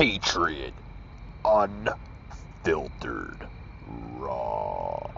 Patriot. 0.00 0.72
Unfiltered. 1.44 3.46
Raw. 4.16 5.10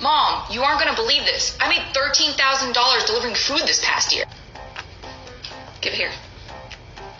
Mom, 0.00 0.44
you 0.50 0.62
aren't 0.62 0.80
gonna 0.80 0.96
believe 0.96 1.26
this. 1.26 1.58
I 1.60 1.68
made 1.68 1.82
$13,000 1.92 3.04
delivering 3.04 3.34
food 3.34 3.60
this 3.66 3.84
past 3.84 4.14
year. 4.14 4.24
Give 5.82 5.92
it 5.92 5.98
here. 5.98 6.12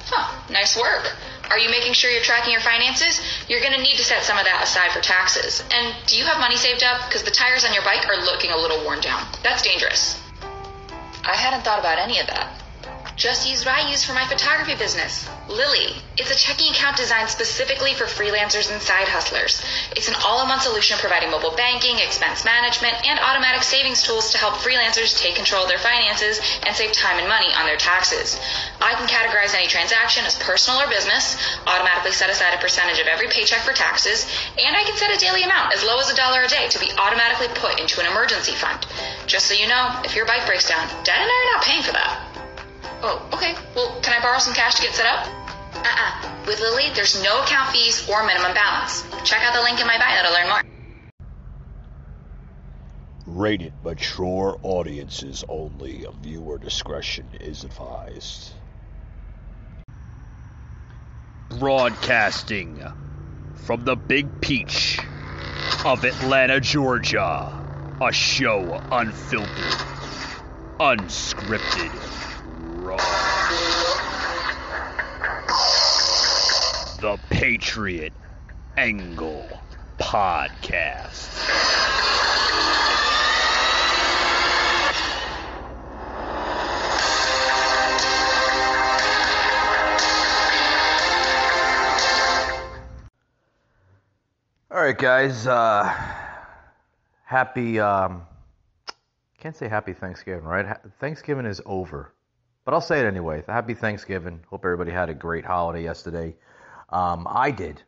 Huh, 0.06 0.32
nice 0.50 0.78
work. 0.78 1.14
Are 1.50 1.58
you 1.58 1.68
making 1.68 1.92
sure 1.92 2.10
you're 2.10 2.22
tracking 2.22 2.52
your 2.52 2.62
finances? 2.62 3.20
You're 3.48 3.60
gonna 3.60 3.82
need 3.82 3.98
to 3.98 4.04
set 4.04 4.22
some 4.22 4.38
of 4.38 4.46
that 4.46 4.64
aside 4.64 4.92
for 4.92 5.02
taxes. 5.02 5.62
And 5.74 5.94
do 6.06 6.16
you 6.16 6.24
have 6.24 6.40
money 6.40 6.56
saved 6.56 6.82
up? 6.82 7.06
Because 7.06 7.22
the 7.22 7.30
tires 7.30 7.66
on 7.66 7.74
your 7.74 7.84
bike 7.84 8.08
are 8.08 8.16
looking 8.16 8.50
a 8.50 8.56
little 8.56 8.82
worn 8.82 9.02
down. 9.02 9.26
That's 9.42 9.60
dangerous. 9.60 10.18
I 11.22 11.36
hadn't 11.36 11.64
thought 11.64 11.80
about 11.80 11.98
any 11.98 12.18
of 12.18 12.28
that. 12.28 12.63
Just 13.16 13.48
use 13.48 13.62
Ryuse 13.62 14.04
for 14.04 14.12
my 14.12 14.26
photography 14.26 14.74
business. 14.74 15.28
Lili. 15.46 15.94
It's 16.18 16.34
a 16.34 16.34
checking 16.34 16.72
account 16.74 16.96
designed 16.96 17.30
specifically 17.30 17.94
for 17.94 18.10
freelancers 18.10 18.72
and 18.72 18.82
side 18.82 19.06
hustlers. 19.06 19.62
It's 19.94 20.08
an 20.08 20.18
all-in-one 20.18 20.58
solution 20.58 20.98
providing 20.98 21.30
mobile 21.30 21.54
banking, 21.54 22.02
expense 22.02 22.44
management, 22.44 23.06
and 23.06 23.20
automatic 23.22 23.62
savings 23.62 24.02
tools 24.02 24.32
to 24.32 24.38
help 24.38 24.54
freelancers 24.58 25.14
take 25.14 25.36
control 25.36 25.62
of 25.62 25.68
their 25.68 25.78
finances 25.78 26.42
and 26.66 26.74
save 26.74 26.90
time 26.90 27.22
and 27.22 27.28
money 27.28 27.54
on 27.54 27.66
their 27.66 27.78
taxes. 27.78 28.34
I 28.82 28.98
can 28.98 29.06
categorize 29.06 29.54
any 29.54 29.68
transaction 29.70 30.26
as 30.26 30.34
personal 30.42 30.82
or 30.82 30.90
business, 30.90 31.38
automatically 31.70 32.12
set 32.12 32.30
aside 32.30 32.54
a 32.54 32.58
percentage 32.58 32.98
of 32.98 33.06
every 33.06 33.28
paycheck 33.28 33.62
for 33.62 33.72
taxes, 33.72 34.26
and 34.58 34.74
I 34.74 34.82
can 34.82 34.96
set 34.98 35.14
a 35.14 35.22
daily 35.22 35.46
amount 35.46 35.72
as 35.72 35.86
low 35.86 36.00
as 36.00 36.10
a 36.10 36.16
dollar 36.16 36.42
a 36.42 36.48
day 36.48 36.66
to 36.66 36.80
be 36.82 36.90
automatically 36.98 37.46
put 37.54 37.78
into 37.78 38.00
an 38.00 38.10
emergency 38.10 38.58
fund. 38.58 38.82
Just 39.26 39.46
so 39.46 39.54
you 39.54 39.68
know, 39.68 40.02
if 40.02 40.16
your 40.16 40.26
bike 40.26 40.46
breaks 40.46 40.66
down, 40.66 40.88
Dad 41.06 41.22
and 41.22 41.30
I 41.30 41.38
are 41.38 41.54
not 41.54 41.62
paying 41.62 41.82
for 41.82 41.92
that. 41.92 42.23
Oh, 43.06 43.28
okay. 43.34 43.54
Well, 43.76 44.00
can 44.00 44.18
I 44.18 44.22
borrow 44.22 44.38
some 44.38 44.54
cash 44.54 44.76
to 44.76 44.82
get 44.82 44.94
set 44.94 45.04
up? 45.04 45.28
Uh-uh. 45.74 46.46
With 46.46 46.58
Lili, 46.58 46.90
there's 46.94 47.22
no 47.22 47.42
account 47.42 47.70
fees 47.70 48.08
or 48.08 48.24
minimum 48.24 48.54
balance. 48.54 49.02
Check 49.24 49.42
out 49.42 49.54
the 49.54 49.60
link 49.60 49.78
in 49.78 49.86
my 49.86 49.98
bio 49.98 50.22
to 50.22 50.32
learn 50.32 50.48
more. 50.48 50.60
Rated 53.26 53.74
mature 53.82 54.58
audiences 54.62 55.44
only. 55.50 56.06
Viewer 56.22 56.56
discretion 56.56 57.28
is 57.40 57.64
advised. 57.64 58.52
Broadcasting 61.58 62.82
from 63.54 63.84
the 63.84 63.96
Big 63.96 64.40
Peach 64.40 64.98
of 65.84 66.04
Atlanta, 66.04 66.58
Georgia. 66.58 67.52
A 68.00 68.12
show 68.12 68.80
unfiltered, 68.90 69.80
unscripted, 70.80 72.33
raw. 72.84 72.96
The 77.00 77.18
Patriot 77.30 78.12
Angle 78.76 79.48
Podcast. 79.98 81.30
All 94.70 94.80
right, 94.80 94.98
guys. 94.98 95.46
Uh, 95.46 95.84
happy. 97.24 97.78
Um, 97.78 98.22
can't 99.38 99.54
say 99.54 99.68
happy 99.68 99.92
Thanksgiving, 99.92 100.44
right? 100.44 100.78
Thanksgiving 100.98 101.46
is 101.46 101.60
over, 101.64 102.12
but 102.64 102.74
I'll 102.74 102.80
say 102.80 103.00
it 103.00 103.06
anyway. 103.06 103.42
Happy 103.46 103.74
Thanksgiving. 103.74 104.40
Hope 104.48 104.64
everybody 104.64 104.90
had 104.90 105.08
a 105.08 105.14
great 105.14 105.44
holiday 105.44 105.82
yesterday. 105.82 106.34
Um, 106.88 107.26
I 107.28 107.50
did. 107.50 107.82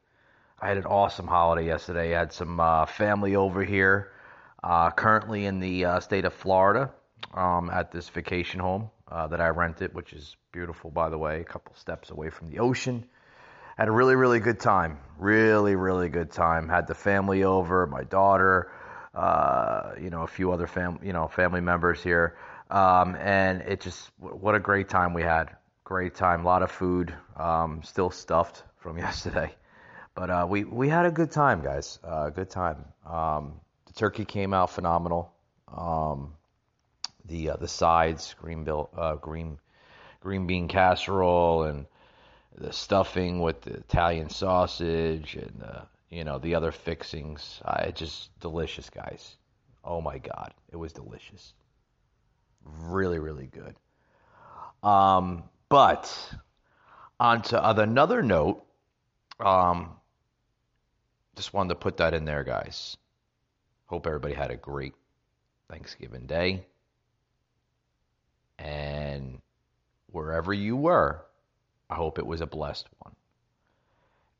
I 0.60 0.68
had 0.68 0.78
an 0.78 0.86
awesome 0.86 1.26
holiday 1.26 1.66
yesterday. 1.66 2.14
I 2.14 2.18
had 2.18 2.32
some 2.32 2.60
uh, 2.60 2.86
family 2.86 3.36
over 3.36 3.62
here, 3.64 4.12
uh, 4.62 4.90
currently 4.90 5.46
in 5.46 5.60
the 5.60 5.84
uh, 5.84 6.00
state 6.00 6.24
of 6.24 6.32
Florida, 6.34 6.90
um, 7.34 7.70
at 7.70 7.92
this 7.92 8.08
vacation 8.08 8.60
home 8.60 8.90
uh, 9.10 9.26
that 9.28 9.40
I 9.40 9.48
rented, 9.48 9.94
which 9.94 10.12
is 10.12 10.36
beautiful, 10.52 10.90
by 10.90 11.10
the 11.10 11.18
way, 11.18 11.40
a 11.40 11.44
couple 11.44 11.74
steps 11.74 12.10
away 12.10 12.30
from 12.30 12.50
the 12.50 12.58
ocean 12.58 13.04
had 13.76 13.88
a 13.88 13.92
really 13.92 14.14
really 14.14 14.40
good 14.40 14.58
time 14.58 14.98
really 15.18 15.76
really 15.76 16.08
good 16.08 16.30
time 16.30 16.68
had 16.68 16.86
the 16.86 16.94
family 16.94 17.44
over 17.44 17.86
my 17.86 18.04
daughter 18.04 18.70
uh, 19.14 19.92
you 20.00 20.10
know 20.10 20.22
a 20.22 20.26
few 20.26 20.50
other 20.50 20.66
fam 20.66 20.98
you 21.02 21.12
know 21.12 21.28
family 21.28 21.60
members 21.60 22.02
here 22.02 22.36
um, 22.70 23.16
and 23.16 23.62
it 23.62 23.80
just 23.80 24.10
what 24.18 24.54
a 24.54 24.60
great 24.60 24.88
time 24.88 25.14
we 25.14 25.22
had. 25.22 25.50
Great 25.84 26.14
time. 26.14 26.42
A 26.42 26.44
lot 26.44 26.62
of 26.62 26.70
food 26.70 27.14
um, 27.36 27.82
still 27.84 28.10
stuffed 28.10 28.64
from 28.78 28.98
yesterday. 29.06 29.54
But 30.14 30.30
uh, 30.30 30.46
we 30.48 30.64
we 30.64 30.88
had 30.88 31.06
a 31.06 31.10
good 31.10 31.30
time 31.30 31.62
guys. 31.62 31.98
Uh, 32.02 32.30
good 32.30 32.50
time. 32.50 32.84
Um, 33.04 33.60
the 33.86 33.92
turkey 33.92 34.24
came 34.24 34.54
out 34.54 34.70
phenomenal. 34.70 35.32
Um, 35.68 36.32
the 37.26 37.50
uh, 37.50 37.56
the 37.56 37.68
sides 37.68 38.34
green 38.40 38.64
bill 38.64 38.88
uh, 38.96 39.16
green 39.16 39.58
green 40.20 40.46
bean 40.46 40.68
casserole 40.68 41.64
and 41.64 41.86
the 42.56 42.72
stuffing 42.72 43.40
with 43.40 43.60
the 43.62 43.74
Italian 43.74 44.30
sausage 44.30 45.36
and 45.36 45.62
uh, 45.62 45.82
you 46.10 46.24
know 46.24 46.38
the 46.38 46.54
other 46.54 46.72
fixings. 46.72 47.60
Uh, 47.64 47.84
it's 47.88 48.00
just 48.00 48.40
delicious, 48.40 48.90
guys. 48.90 49.36
Oh 49.84 50.00
my 50.00 50.18
God, 50.18 50.52
it 50.72 50.76
was 50.76 50.92
delicious. 50.92 51.52
Really, 52.66 53.18
really 53.18 53.46
good. 53.46 53.76
Um, 54.82 55.44
but 55.68 56.12
on 57.18 57.42
to 57.42 57.62
other, 57.62 57.82
another 57.82 58.22
note, 58.22 58.64
um, 59.40 59.90
just 61.36 61.52
wanted 61.52 61.70
to 61.70 61.74
put 61.76 61.98
that 61.98 62.14
in 62.14 62.24
there, 62.24 62.44
guys. 62.44 62.96
Hope 63.86 64.06
everybody 64.06 64.34
had 64.34 64.50
a 64.50 64.56
great 64.56 64.94
Thanksgiving 65.68 66.26
Day. 66.26 66.66
And 68.58 69.40
wherever 70.10 70.52
you 70.52 70.76
were, 70.76 71.24
I 71.90 71.94
hope 71.94 72.18
it 72.18 72.26
was 72.26 72.40
a 72.40 72.46
blessed 72.46 72.88
one. 73.00 73.14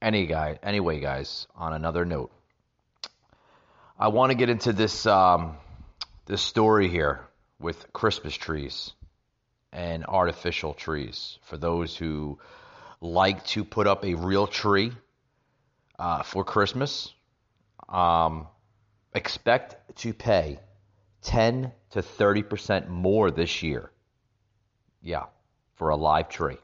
Any 0.01 0.27
guy, 0.27 0.59
anyway, 0.63 1.01
guys. 1.01 1.47
On 1.55 1.73
another 1.73 2.05
note, 2.05 2.33
I 3.99 4.09
want 4.09 4.31
to 4.31 4.37
get 4.37 4.49
into 4.49 4.73
this 4.73 5.07
um, 5.07 5.57
this 6.27 6.43
story 6.43 6.89
here 6.89 7.27
with 7.59 7.93
Christmas 7.93 8.35
trees 8.35 8.93
and 9.73 10.05
artificial 10.07 10.75
trees. 10.75 11.39
For 11.43 11.57
those 11.57 11.97
who 11.97 12.39
like 13.01 13.45
to 13.47 13.65
put 13.65 13.87
up 13.87 14.05
a 14.05 14.15
real 14.15 14.47
tree 14.47 14.93
uh, 15.99 16.23
for 16.23 16.45
Christmas, 16.45 17.13
um, 17.89 18.47
expect 19.15 19.97
to 19.99 20.13
pay 20.13 20.61
ten 21.23 21.73
to 21.91 22.03
thirty 22.03 22.43
percent 22.43 22.89
more 22.89 23.31
this 23.31 23.63
year. 23.63 23.91
Yeah, 25.03 25.25
for 25.77 25.91
a 25.91 25.97
live 25.97 26.29
tree 26.29 26.59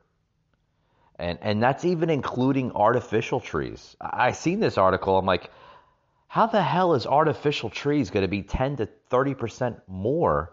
and 1.22 1.38
and 1.40 1.62
that's 1.62 1.84
even 1.84 2.10
including 2.10 2.72
artificial 2.72 3.38
trees. 3.38 3.96
I, 4.00 4.32
seen 4.32 4.58
this 4.58 4.76
article. 4.76 5.16
I'm 5.16 5.24
like, 5.24 5.50
how 6.26 6.46
the 6.46 6.62
hell 6.62 6.94
is 6.94 7.06
artificial 7.06 7.70
trees 7.70 8.10
going 8.10 8.24
to 8.24 8.28
be 8.28 8.42
10 8.42 8.76
to 8.78 8.86
30 8.86 9.34
percent 9.34 9.76
more 9.86 10.52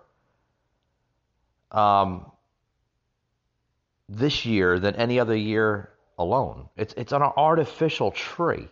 um, 1.72 2.32
this 4.08 4.46
year 4.46 4.80
than 4.80 4.96
any 4.96 5.20
other 5.20 5.36
year 5.36 5.90
alone? 6.18 6.70
It's 6.76 6.94
it's 6.96 7.12
an 7.12 7.22
artificial 7.22 8.12
tree. 8.12 8.68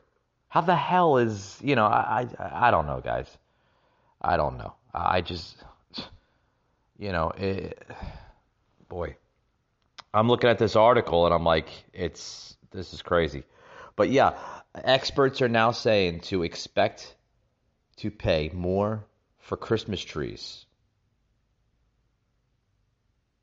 How 0.50 0.62
the 0.62 0.76
hell 0.76 1.18
is 1.18 1.58
you 1.62 1.76
know? 1.76 1.86
I 1.86 2.28
I, 2.40 2.68
I 2.68 2.72
don't 2.72 2.88
know, 2.88 3.02
guys. 3.02 3.28
I 4.22 4.38
don't 4.38 4.58
know. 4.58 4.74
I 4.94 5.22
just 5.22 5.56
you 6.98 7.12
know 7.12 7.32
it, 7.32 7.88
boy. 8.90 9.16
I'm 10.14 10.28
looking 10.28 10.50
at 10.50 10.58
this 10.58 10.76
article 10.76 11.26
and 11.26 11.36
I'm 11.36 11.44
like, 11.44 11.68
it's 11.94 12.58
this 12.72 12.94
is 12.94 13.02
crazy. 13.02 13.44
But 13.96 14.10
yeah, 14.10 14.34
experts 14.76 15.42
are 15.42 15.50
now 15.50 15.72
saying 15.72 16.22
to 16.22 16.44
expect 16.44 17.16
to 17.98 18.12
pay 18.12 18.50
more 18.54 19.06
for 19.40 19.58
Christmas 19.58 20.04
trees. 20.04 20.67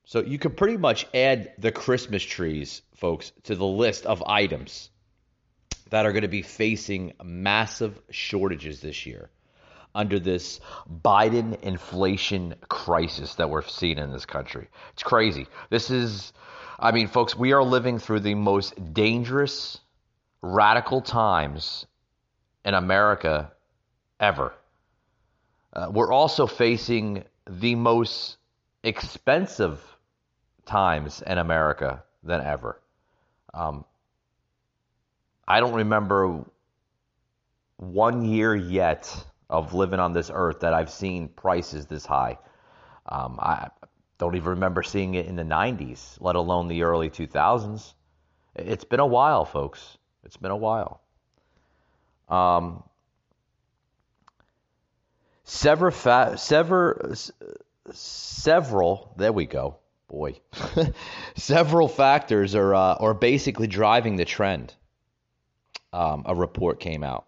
So 0.04 0.20
you 0.20 0.38
can 0.38 0.52
pretty 0.52 0.76
much 0.76 1.06
add 1.14 1.52
the 1.58 1.72
Christmas 1.72 2.22
trees, 2.22 2.82
folks, 2.96 3.32
to 3.44 3.54
the 3.54 3.66
list 3.66 4.06
of 4.06 4.22
items 4.26 4.90
that 5.90 6.06
are 6.06 6.12
going 6.12 6.22
to 6.22 6.28
be 6.28 6.42
facing 6.42 7.14
massive 7.22 8.00
shortages 8.10 8.80
this 8.80 9.06
year 9.06 9.30
under 9.94 10.18
this 10.18 10.60
Biden 11.02 11.60
inflation 11.62 12.54
crisis 12.68 13.36
that 13.36 13.48
we're 13.48 13.62
seeing 13.62 13.98
in 13.98 14.12
this 14.12 14.26
country. 14.26 14.68
It's 14.92 15.02
crazy. 15.02 15.46
This 15.70 15.90
is 15.90 16.32
I 16.78 16.92
mean, 16.92 17.08
folks, 17.08 17.36
we 17.36 17.52
are 17.52 17.62
living 17.62 17.98
through 17.98 18.20
the 18.20 18.34
most 18.34 18.92
dangerous, 18.92 19.78
radical 20.42 21.00
times 21.00 21.86
in 22.64 22.74
America 22.74 23.52
ever. 24.18 24.52
Uh, 25.72 25.88
we're 25.90 26.12
also 26.12 26.46
facing 26.46 27.24
the 27.48 27.74
most 27.74 28.36
expensive 28.82 29.80
times 30.66 31.22
in 31.22 31.38
America 31.38 32.02
than 32.22 32.40
ever. 32.40 32.81
Um, 33.52 33.84
I 35.46 35.61
don't 35.61 35.75
remember 35.75 36.44
one 37.76 38.25
year 38.25 38.55
yet 38.55 39.14
of 39.50 39.75
living 39.75 40.00
on 40.00 40.12
this 40.12 40.31
earth 40.32 40.61
that 40.61 40.75
I've 40.75 40.90
seen 40.90 41.28
prices 41.28 41.87
this 41.87 42.06
high. 42.06 42.38
Um, 43.06 43.38
I 43.40 43.69
don't 44.19 44.37
even 44.37 44.50
remember 44.50 44.82
seeing 44.82 45.14
it 45.14 45.26
in 45.26 45.37
the 45.37 45.44
90s, 45.44 46.16
let 46.20 46.37
alone 46.37 46.69
the 46.69 46.82
early 46.82 47.10
2000s. 47.10 47.94
It's 48.56 48.84
been 48.84 49.00
a 49.00 49.06
while, 49.06 49.44
folks. 49.44 49.99
It's 50.25 50.37
been 50.37 50.50
a 50.50 50.56
while. 50.56 51.00
Um, 52.28 52.82
sever, 55.44 55.90
fa- 55.90 56.38
sever, 56.38 57.14
several, 57.93 59.12
there 59.17 59.32
we 59.32 59.46
go. 59.46 59.78
Boy, 60.08 60.40
several 61.36 61.88
factors 61.88 62.54
are, 62.54 62.74
uh, 62.74 62.94
are 62.94 63.14
basically 63.14 63.66
driving 63.66 64.16
the 64.16 64.24
trend. 64.24 64.74
Um, 65.92 66.24
a 66.26 66.34
report 66.34 66.80
came 66.80 67.04
out, 67.04 67.26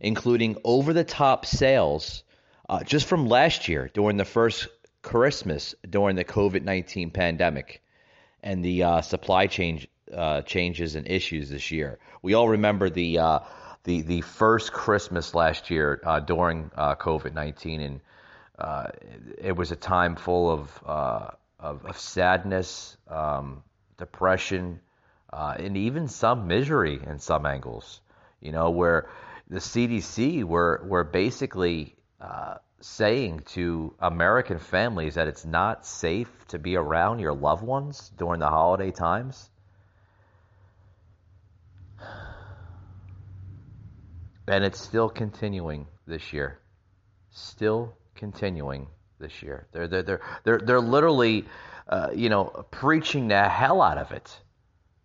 including 0.00 0.56
over 0.64 0.92
the 0.92 1.04
top 1.04 1.46
sales 1.46 2.24
uh, 2.68 2.82
just 2.82 3.06
from 3.06 3.28
last 3.28 3.68
year 3.68 3.90
during 3.92 4.16
the 4.16 4.24
first 4.24 4.68
Christmas 5.02 5.74
during 5.88 6.16
the 6.16 6.24
COVID 6.24 6.62
19 6.62 7.10
pandemic 7.10 7.82
and 8.42 8.64
the 8.64 8.82
uh, 8.82 9.00
supply 9.02 9.46
chain 9.46 9.86
uh, 10.12 10.42
changes 10.42 10.96
and 10.96 11.06
issues 11.06 11.50
this 11.50 11.70
year. 11.70 11.98
We 12.22 12.34
all 12.34 12.48
remember 12.48 12.90
the 12.90 13.18
uh, 13.18 13.38
the 13.84 14.02
the 14.02 14.20
first 14.22 14.72
Christmas 14.72 15.34
last 15.34 15.70
year 15.70 16.00
uh, 16.04 16.20
during 16.20 16.70
COVID 16.70 17.34
nineteen, 17.34 17.80
and 17.80 18.00
it 19.38 19.56
was 19.56 19.70
a 19.70 19.76
time 19.76 20.16
full 20.16 20.50
of 20.50 21.38
of, 21.66 21.84
of, 21.84 21.98
sadness, 21.98 22.96
um, 23.08 23.62
depression, 23.98 24.80
and 25.32 25.76
even 25.76 26.08
some 26.08 26.46
misery 26.46 27.00
in 27.06 27.18
some 27.18 27.46
angles. 27.46 28.00
You 28.40 28.52
know, 28.52 28.70
where 28.70 29.08
the 29.48 29.58
CDC 29.58 30.44
were 30.44 30.82
were 30.84 31.04
basically 31.04 31.96
saying 32.80 33.40
to 33.46 33.94
American 34.00 34.58
families 34.58 35.14
that 35.14 35.28
it's 35.28 35.44
not 35.44 35.86
safe 35.86 36.30
to 36.48 36.58
be 36.58 36.76
around 36.76 37.18
your 37.18 37.34
loved 37.34 37.64
ones 37.64 38.12
during 38.16 38.40
the 38.40 38.48
holiday 38.48 38.90
times. 38.90 39.50
And 44.48 44.64
it's 44.64 44.80
still 44.80 45.08
continuing 45.08 45.86
this 46.06 46.32
year. 46.32 46.60
Still 47.30 47.96
continuing 48.14 48.86
this 49.18 49.42
year. 49.42 49.66
They're 49.72 49.88
they're 49.88 50.02
they're 50.02 50.20
they're, 50.44 50.58
they're 50.58 50.80
literally, 50.80 51.44
uh, 51.88 52.10
you 52.14 52.28
know, 52.28 52.44
preaching 52.70 53.28
the 53.28 53.48
hell 53.48 53.82
out 53.82 53.98
of 53.98 54.12
it. 54.12 54.38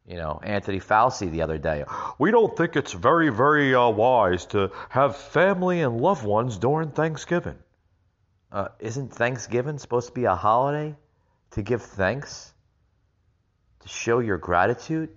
You 0.08 0.18
know, 0.18 0.40
Anthony 0.44 0.80
Fauci 0.80 1.32
the 1.32 1.44
other 1.44 1.58
day. 1.58 1.86
We 2.18 2.32
don't 2.32 2.56
think 2.58 2.76
it's 2.76 2.94
very 2.94 3.30
very 3.30 3.76
uh, 3.76 3.90
wise 3.90 4.46
to 4.48 4.72
have 4.90 5.16
family 5.16 5.82
and 5.82 6.02
loved 6.02 6.26
ones 6.26 6.58
during 6.58 6.92
Thanksgiving. 6.92 7.58
Uh, 8.52 8.68
isn't 8.80 9.14
Thanksgiving 9.14 9.78
supposed 9.78 10.08
to 10.08 10.14
be 10.14 10.26
a 10.26 10.36
holiday 10.36 10.96
to 11.52 11.62
give 11.62 11.82
thanks, 11.82 12.54
to 13.80 13.88
show 13.88 14.20
your 14.20 14.38
gratitude 14.38 15.10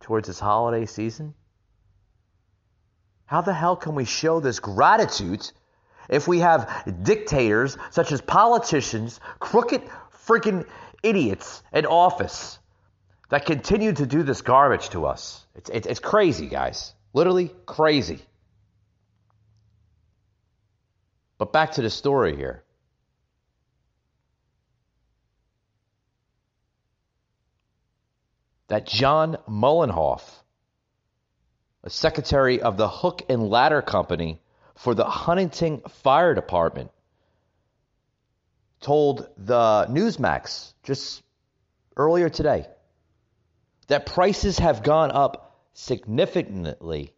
towards 0.00 0.26
this 0.26 0.38
holiday 0.38 0.84
season? 0.84 1.34
How 3.24 3.40
the 3.40 3.54
hell 3.54 3.76
can 3.76 3.94
we 3.94 4.04
show 4.04 4.40
this 4.40 4.60
gratitude 4.60 5.50
if 6.08 6.28
we 6.28 6.40
have 6.40 6.84
dictators 7.02 7.76
such 7.90 8.12
as 8.12 8.20
politicians, 8.20 9.20
crooked 9.38 9.82
freaking 10.26 10.66
idiots 11.02 11.62
in 11.72 11.86
office 11.86 12.58
that 13.30 13.46
continue 13.46 13.92
to 13.92 14.06
do 14.06 14.22
this 14.22 14.42
garbage 14.42 14.90
to 14.90 15.06
us? 15.06 15.44
It's, 15.54 15.70
it's, 15.70 15.86
it's 15.86 16.00
crazy, 16.00 16.46
guys. 16.48 16.94
Literally 17.12 17.50
crazy. 17.66 18.20
But 21.38 21.52
back 21.52 21.72
to 21.72 21.82
the 21.82 21.90
story 21.90 22.36
here. 22.36 22.62
That 28.68 28.86
John 28.86 29.36
Mollenhoff 29.48 30.22
a 31.84 31.90
secretary 31.90 32.62
of 32.62 32.78
the 32.78 32.88
Hook 32.88 33.22
and 33.28 33.50
Ladder 33.50 33.82
Company 33.82 34.40
for 34.76 34.94
the 34.94 35.04
Huntington 35.04 35.80
Fire 35.88 36.34
Department, 36.34 36.90
told 38.80 39.28
the 39.38 39.86
Newsmax 39.88 40.74
just 40.82 41.22
earlier 41.96 42.28
today 42.28 42.66
that 43.88 44.06
prices 44.06 44.58
have 44.58 44.82
gone 44.82 45.10
up 45.10 45.58
significantly. 45.72 47.12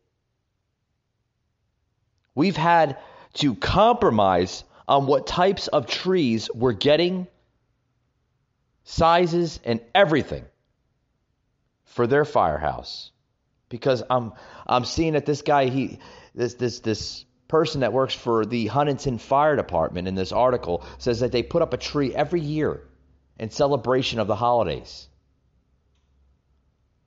We've 2.35 2.57
had 2.57 2.99
to 3.35 3.55
compromise 3.55 4.65
on 4.89 5.07
what 5.07 5.27
types 5.27 5.69
of 5.69 5.87
trees 5.87 6.49
we're 6.55 6.73
getting, 6.73 7.27
sizes, 8.85 9.59
and 9.65 9.81
everything 9.95 10.45
for 11.85 12.07
their 12.07 12.25
firehouse 12.25 13.11
because 13.69 14.03
I'm 14.09 14.33
I'm 14.67 14.85
seeing 14.85 15.15
that 15.15 15.27
this 15.27 15.43
guy 15.43 15.67
he 15.67 15.99
this 16.35 16.55
this 16.55 16.81
this 16.81 17.26
person 17.49 17.81
that 17.81 17.93
works 17.93 18.15
for 18.15 18.45
the 18.45 18.67
Huntington 18.67 19.19
Fire 19.19 19.57
Department 19.57 20.09
in 20.09 20.15
this 20.15 20.33
article 20.33 20.85
says 20.99 21.21
that 21.21 21.33
they 21.33 21.43
put 21.43 21.63
up 21.63 21.73
a 21.73 21.77
tree 21.77 22.15
every 22.15 22.41
year 22.41 22.83
in 23.39 23.51
celebration 23.51 24.19
of 24.19 24.27
the 24.27 24.37
holidays. 24.37 25.09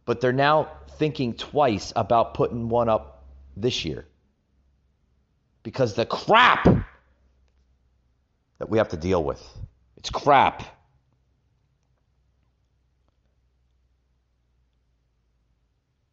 But 0.06 0.22
they're 0.22 0.32
now 0.32 0.70
thinking 0.98 1.34
twice 1.34 1.94
about 1.96 2.34
putting 2.34 2.70
one 2.70 2.90
up 2.90 3.26
this 3.56 3.86
year. 3.86 4.06
Because 5.64 5.94
the 5.94 6.06
crap 6.06 6.66
that 8.60 8.70
we 8.70 8.78
have 8.78 8.90
to 8.90 8.98
deal 8.98 9.24
with. 9.24 9.42
It's 9.98 10.10
crap. 10.10 10.64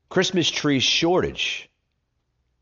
Christmas 0.08 0.50
tree 0.50 0.80
shortage. 0.80 1.68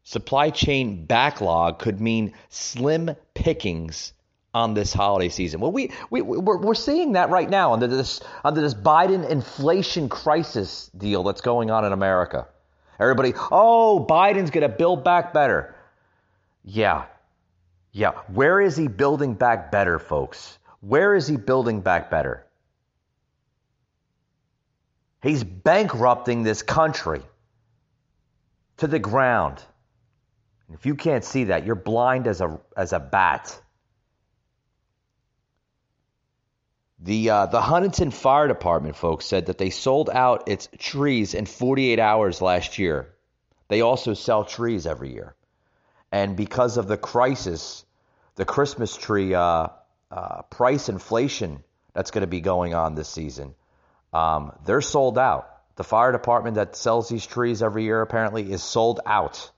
Supply 0.05 0.51
chain 0.51 1.07
backlog 1.07 1.79
could 1.79 2.01
mean 2.01 2.35
slim 2.51 3.17
pickings 3.33 4.13
on 4.53 4.75
this 4.75 4.93
holiday 4.93 5.31
season. 5.31 5.61
Well, 5.61 5.73
we, 5.73 5.91
we, 6.11 6.21
we're, 6.21 6.59
we're 6.59 6.75
seeing 6.75 7.13
that 7.13 7.31
right 7.31 7.49
now 7.49 7.73
under 7.73 7.87
this, 7.87 8.21
under 8.45 8.61
this 8.61 8.75
Biden 8.75 9.29
inflation 9.29 10.09
crisis 10.09 10.91
deal 10.97 11.25
that's 11.25 11.41
going 11.41 11.71
on 11.71 11.85
in 11.87 11.93
America. 11.93 12.47
Everybody, 13.01 13.33
oh, 13.51 14.07
Biden's 14.09 14.51
going 14.51 14.71
to 14.71 14.77
build 14.77 15.05
back 15.05 15.33
better. 15.33 15.75
Yeah. 16.65 17.07
Yeah. 17.91 18.13
Where 18.29 18.61
is 18.61 18.77
he 18.77 18.89
building 18.89 19.35
back 19.35 19.73
better, 19.73 19.99
folks? 19.99 20.59
Where 20.81 21.15
is 21.15 21.27
he 21.27 21.39
building 21.39 21.81
back 21.81 22.11
better? 22.11 22.45
He's 25.23 25.43
bankrupting 25.43 26.43
this 26.43 26.63
country 26.63 27.23
to 28.77 28.87
the 28.87 28.99
ground. 28.99 29.63
If 30.75 30.87
you 30.87 30.97
can't 30.97 31.25
see 31.25 31.45
that, 31.45 31.65
you're 31.65 31.77
blind 31.77 32.27
as 32.27 32.41
a, 32.41 32.59
as 32.77 32.93
a 32.93 32.99
bat. 32.99 33.61
The, 36.99 37.31
uh, 37.31 37.47
the 37.47 37.61
Huntington 37.61 38.11
Fire 38.11 38.49
Department, 38.49 38.97
folks, 38.97 39.25
said 39.25 39.47
that 39.47 39.59
they 39.59 39.71
sold 39.71 40.11
out 40.11 40.49
its 40.49 40.69
trees 40.79 41.35
in 41.35 41.47
48 41.47 42.01
hours 42.01 42.43
last 42.43 42.79
year. 42.79 43.15
They 43.69 43.83
also 43.83 44.15
sell 44.15 44.45
trees 44.45 44.87
every 44.87 45.13
year. 45.13 45.35
And 46.11 46.37
because 46.37 46.77
of 46.77 46.89
the 46.89 46.97
crisis, 46.97 47.85
the 48.35 48.45
Christmas 48.45 48.97
tree 48.97 49.35
uh, 49.35 49.69
uh, 50.11 50.43
price 50.43 50.89
inflation 50.89 51.63
that's 51.93 52.11
going 52.11 52.23
to 52.23 52.29
be 52.29 52.41
going 52.41 52.75
on 52.75 52.95
this 52.95 53.09
season, 53.09 53.55
um, 54.13 54.53
they're 54.65 54.81
sold 54.81 55.19
out. 55.19 55.51
The 55.77 55.85
fire 55.85 56.13
department 56.13 56.57
that 56.57 56.77
sells 56.77 57.09
these 57.09 57.27
trees 57.27 57.63
every 57.63 57.85
year 57.85 58.01
apparently 58.01 58.51
is 58.53 58.63
sold 58.63 59.01
out. 59.07 59.51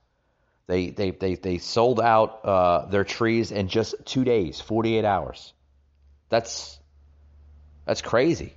They 0.66 0.90
they 0.90 1.10
they 1.10 1.34
they 1.36 1.58
sold 1.58 2.00
out 2.00 2.44
uh, 2.44 2.86
their 2.86 3.04
trees 3.04 3.52
in 3.52 3.68
just 3.68 3.94
two 4.04 4.24
days, 4.24 4.60
48 4.60 5.04
hours. 5.04 5.52
That's 6.28 6.78
that's 7.84 8.02
crazy. 8.02 8.52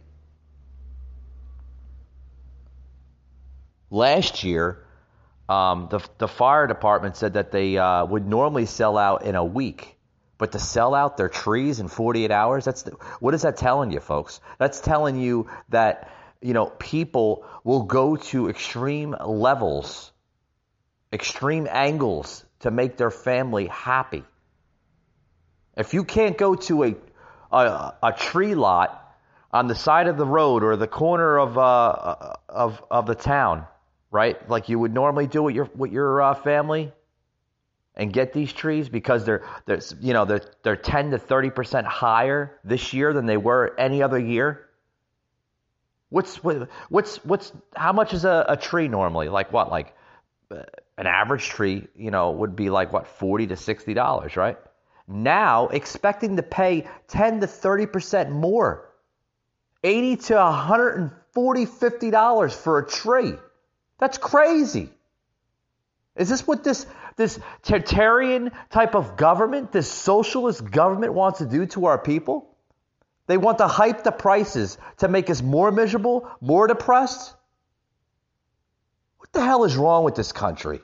Last 3.92 4.44
year, 4.44 4.84
um, 5.48 5.88
the 5.92 6.00
the 6.18 6.28
fire 6.28 6.66
department 6.66 7.16
said 7.16 7.34
that 7.34 7.52
they 7.52 7.78
uh, 7.78 8.06
would 8.06 8.28
normally 8.28 8.66
sell 8.66 8.98
out 8.98 9.24
in 9.24 9.36
a 9.36 9.46
week, 9.46 9.98
but 10.40 10.52
to 10.54 10.60
sell 10.60 10.96
out 10.96 11.18
their 11.18 11.30
trees 11.30 11.80
in 11.80 11.88
48 11.88 12.32
hours, 12.32 12.66
that's 12.66 12.84
the, 12.84 12.92
what 13.20 13.36
is 13.36 13.44
that 13.44 13.58
telling 13.58 13.92
you, 13.92 14.00
folks? 14.00 14.42
That's 14.58 14.80
telling 14.80 15.20
you 15.20 15.48
that 15.70 16.10
you 16.42 16.54
know, 16.54 16.68
people 16.68 17.46
will 17.64 17.84
go 17.84 18.16
to 18.16 18.50
extreme 18.50 19.16
levels, 19.26 20.12
extreme 21.12 21.68
angles 21.70 22.44
to 22.62 22.72
make 22.72 22.98
their 22.98 23.12
family 23.12 23.68
happy. 23.68 24.24
If 25.78 25.94
you 25.94 26.04
can't 26.04 26.38
go 26.38 26.56
to 26.56 26.84
a, 26.84 26.96
a, 27.52 27.94
a 28.04 28.14
tree 28.14 28.56
lot 28.56 28.96
on 29.52 29.68
the 29.68 29.76
side 29.76 30.08
of 30.08 30.18
the 30.18 30.26
road 30.26 30.64
or 30.64 30.76
the 30.76 30.88
corner 30.88 31.38
of, 31.38 31.58
uh, 31.58 32.34
of, 32.50 32.84
of 32.92 33.06
the 33.06 33.16
town 33.16 33.66
right? 34.12 34.50
Like 34.50 34.70
you 34.70 34.80
would 34.80 34.94
normally 34.94 35.28
do 35.28 35.44
with 35.44 35.56
your 35.56 35.70
with 35.76 35.92
your 35.92 36.22
uh, 36.22 36.34
family, 36.36 36.92
and 37.96 38.12
get 38.12 38.34
these 38.34 38.52
trees 38.52 38.90
because 38.90 39.26
they're 39.26 39.44
they're 39.66 39.82
you 40.00 40.14
know 40.14 40.26
they're 40.26 40.42
they're 40.64 40.76
ten 40.76 41.12
to 41.12 41.18
thirty 41.18 41.50
percent 41.50 41.88
higher 41.88 42.60
this 42.64 42.94
year 42.94 43.14
than 43.14 43.26
they 43.26 43.38
were 43.38 43.76
any 43.78 44.02
other 44.02 44.20
year. 44.20 44.68
What's 46.10 46.38
what's 46.38 47.18
what's 47.24 47.52
how 47.76 47.94
much 47.94 48.14
is 48.14 48.26
a, 48.26 48.46
a 48.50 48.58
tree 48.58 48.88
normally? 48.88 49.30
Like 49.30 49.54
what? 49.54 49.70
Like 49.70 49.96
uh, 50.50 50.64
an 51.00 51.08
average 51.08 51.48
tree, 51.48 51.88
you 51.96 52.12
know, 52.12 52.32
would 52.32 52.58
be 52.58 52.70
like 52.70 52.92
what 52.92 53.08
forty 53.08 53.48
to 53.48 53.56
sixty 53.56 53.94
dollars, 53.94 54.36
right? 54.36 54.58
Now 55.08 55.70
expecting 55.70 56.36
to 56.36 56.44
pay 56.44 56.88
ten 57.08 57.40
to 57.40 57.48
thirty 57.48 57.86
percent 57.86 58.32
more, 58.32 58.92
eighty 59.82 60.18
to 60.18 60.36
one 60.36 60.54
hundred 60.54 60.98
and 60.98 61.12
forty, 61.32 61.66
fifty 61.66 62.12
dollars 62.12 62.54
for 62.54 62.80
a 62.80 62.86
tree. 62.86 63.34
That's 63.98 64.18
crazy. 64.18 64.90
Is 66.18 66.28
this 66.28 66.46
what 66.46 66.66
this 66.66 66.86
this 67.16 67.40
totalitarian 67.64 68.52
type 68.70 68.94
of 68.94 69.16
government, 69.16 69.72
this 69.72 69.90
socialist 69.90 70.70
government 70.70 71.14
wants 71.14 71.40
to 71.40 71.46
do 71.46 71.66
to 71.68 71.86
our 71.86 71.98
people? 71.98 72.58
They 73.28 73.38
want 73.38 73.60
to 73.60 73.68
hype 73.68 74.04
the 74.04 74.12
prices 74.12 74.78
to 74.98 75.08
make 75.08 75.30
us 75.30 75.42
more 75.42 75.72
miserable, 75.72 76.30
more 76.42 76.68
depressed. 76.68 77.34
What 79.20 79.32
the 79.32 79.46
hell 79.46 79.64
is 79.64 79.78
wrong 79.78 80.04
with 80.04 80.16
this 80.16 80.34
country? 80.34 80.82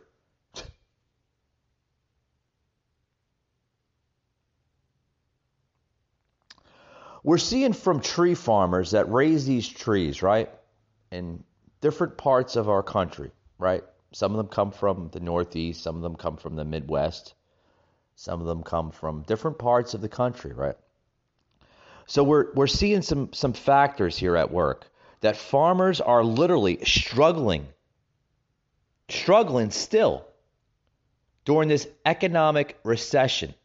We're 7.25 7.39
seeing 7.39 7.73
from 7.73 8.01
tree 8.01 8.35
farmers 8.35 8.91
that 8.91 9.11
raise 9.11 9.47
these 9.47 9.67
trees, 9.67 10.21
right, 10.21 10.47
in 11.11 11.43
different 11.81 12.17
parts 12.17 12.55
of 12.55 12.69
our 12.69 12.83
country, 12.83 13.31
right? 13.57 13.83
Some 14.11 14.29
of 14.33 14.37
them 14.37 14.47
come 14.47 14.69
from 14.69 15.09
the 15.11 15.19
Northeast, 15.19 15.81
some 15.81 15.95
of 15.95 16.03
them 16.03 16.17
come 16.17 16.37
from 16.37 16.55
the 16.55 16.63
Midwest, 16.63 17.33
some 18.15 18.41
of 18.41 18.45
them 18.45 18.61
come 18.61 18.91
from 18.91 19.23
different 19.23 19.57
parts 19.57 19.95
of 19.95 20.01
the 20.01 20.07
country, 20.07 20.53
right? 20.53 20.75
So 22.05 22.23
we're 22.23 22.53
we're 22.53 22.67
seeing 22.67 23.01
some 23.01 23.33
some 23.33 23.53
factors 23.53 24.15
here 24.15 24.35
at 24.37 24.51
work 24.51 24.85
that 25.21 25.35
farmers 25.35 26.01
are 26.01 26.23
literally 26.23 26.85
struggling 26.85 27.65
struggling 29.09 29.71
still 29.71 30.27
during 31.43 31.69
this 31.69 31.87
economic 32.05 32.77
recession. 32.83 33.55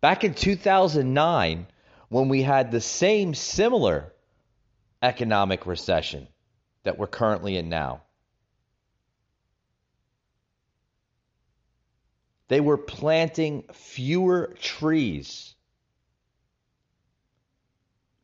Back 0.00 0.24
in 0.24 0.34
2009 0.34 1.66
when 2.08 2.28
we 2.28 2.42
had 2.42 2.70
the 2.70 2.80
same 2.80 3.34
similar 3.34 4.12
economic 5.02 5.66
recession 5.66 6.28
that 6.84 6.98
we're 6.98 7.06
currently 7.06 7.56
in 7.56 7.68
now. 7.68 8.02
They 12.48 12.60
were 12.60 12.78
planting 12.78 13.64
fewer 13.72 14.54
trees 14.60 15.54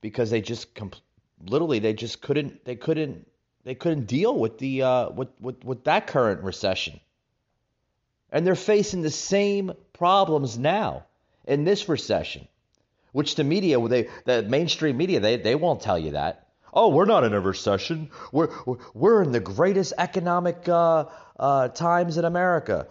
because 0.00 0.30
they 0.30 0.40
just 0.40 0.68
literally 1.44 1.80
they 1.80 1.92
just 1.92 2.22
couldn't 2.22 2.64
they 2.64 2.76
couldn't 2.76 3.26
they 3.64 3.74
couldn't 3.74 4.06
deal 4.06 4.38
with 4.38 4.58
the 4.58 4.82
uh, 4.82 5.10
with, 5.10 5.28
with 5.40 5.64
with 5.64 5.84
that 5.84 6.06
current 6.06 6.42
recession, 6.42 7.00
and 8.30 8.46
they're 8.46 8.54
facing 8.54 9.02
the 9.02 9.10
same 9.10 9.72
problems 9.92 10.56
now 10.56 11.06
in 11.46 11.64
this 11.64 11.88
recession, 11.88 12.46
which 13.12 13.34
the 13.34 13.44
media 13.44 13.80
they 13.88 14.08
the 14.25 14.42
mainstream 14.42 14.96
media 14.96 15.20
they 15.20 15.37
they 15.37 15.54
won't 15.54 15.80
tell 15.80 15.99
you 15.99 16.12
that. 16.12 16.46
Oh, 16.75 16.88
we're 16.88 17.04
not 17.04 17.25
in 17.25 17.34
a 17.34 17.40
recession. 17.40 18.11
We're 18.32 18.50
we're 18.94 19.22
in 19.22 19.32
the 19.32 19.40
greatest 19.40 19.92
economic 19.99 20.68
uh, 20.68 21.06
uh, 21.38 21.68
times 21.68 22.16
in 22.16 22.25
America. 22.25 22.87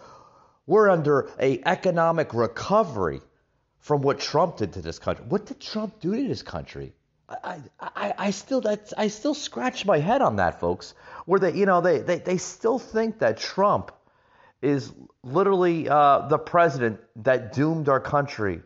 We're 0.67 0.89
under 0.89 1.29
a 1.39 1.62
economic 1.65 2.34
recovery 2.34 3.22
from 3.79 4.01
what 4.01 4.20
Trump 4.20 4.58
did 4.58 4.74
to 4.74 4.81
this 4.81 5.00
country. 5.00 5.25
What 5.27 5.48
did 5.48 5.60
Trump 5.60 6.00
do 6.00 6.15
to 6.15 6.27
this 6.27 6.43
country? 6.43 6.93
I, 7.27 7.62
I, 7.79 8.13
I 8.17 8.31
still 8.31 8.62
that's 8.62 8.93
I 8.98 9.08
still 9.08 9.34
scratch 9.34 9.86
my 9.86 10.00
head 10.00 10.22
on 10.22 10.36
that, 10.36 10.60
folks. 10.60 10.93
Where 11.25 11.39
they 11.39 11.53
you 11.53 11.65
know 11.65 11.81
they 11.81 12.00
they, 12.00 12.20
they 12.20 12.38
still 12.38 12.77
think 12.77 13.20
that 13.20 13.38
Trump 13.38 13.91
is 14.62 14.91
literally 15.24 15.89
uh, 15.89 16.27
the 16.27 16.38
president 16.38 17.00
that 17.18 17.53
doomed 17.53 17.89
our 17.89 18.00
country 18.00 18.62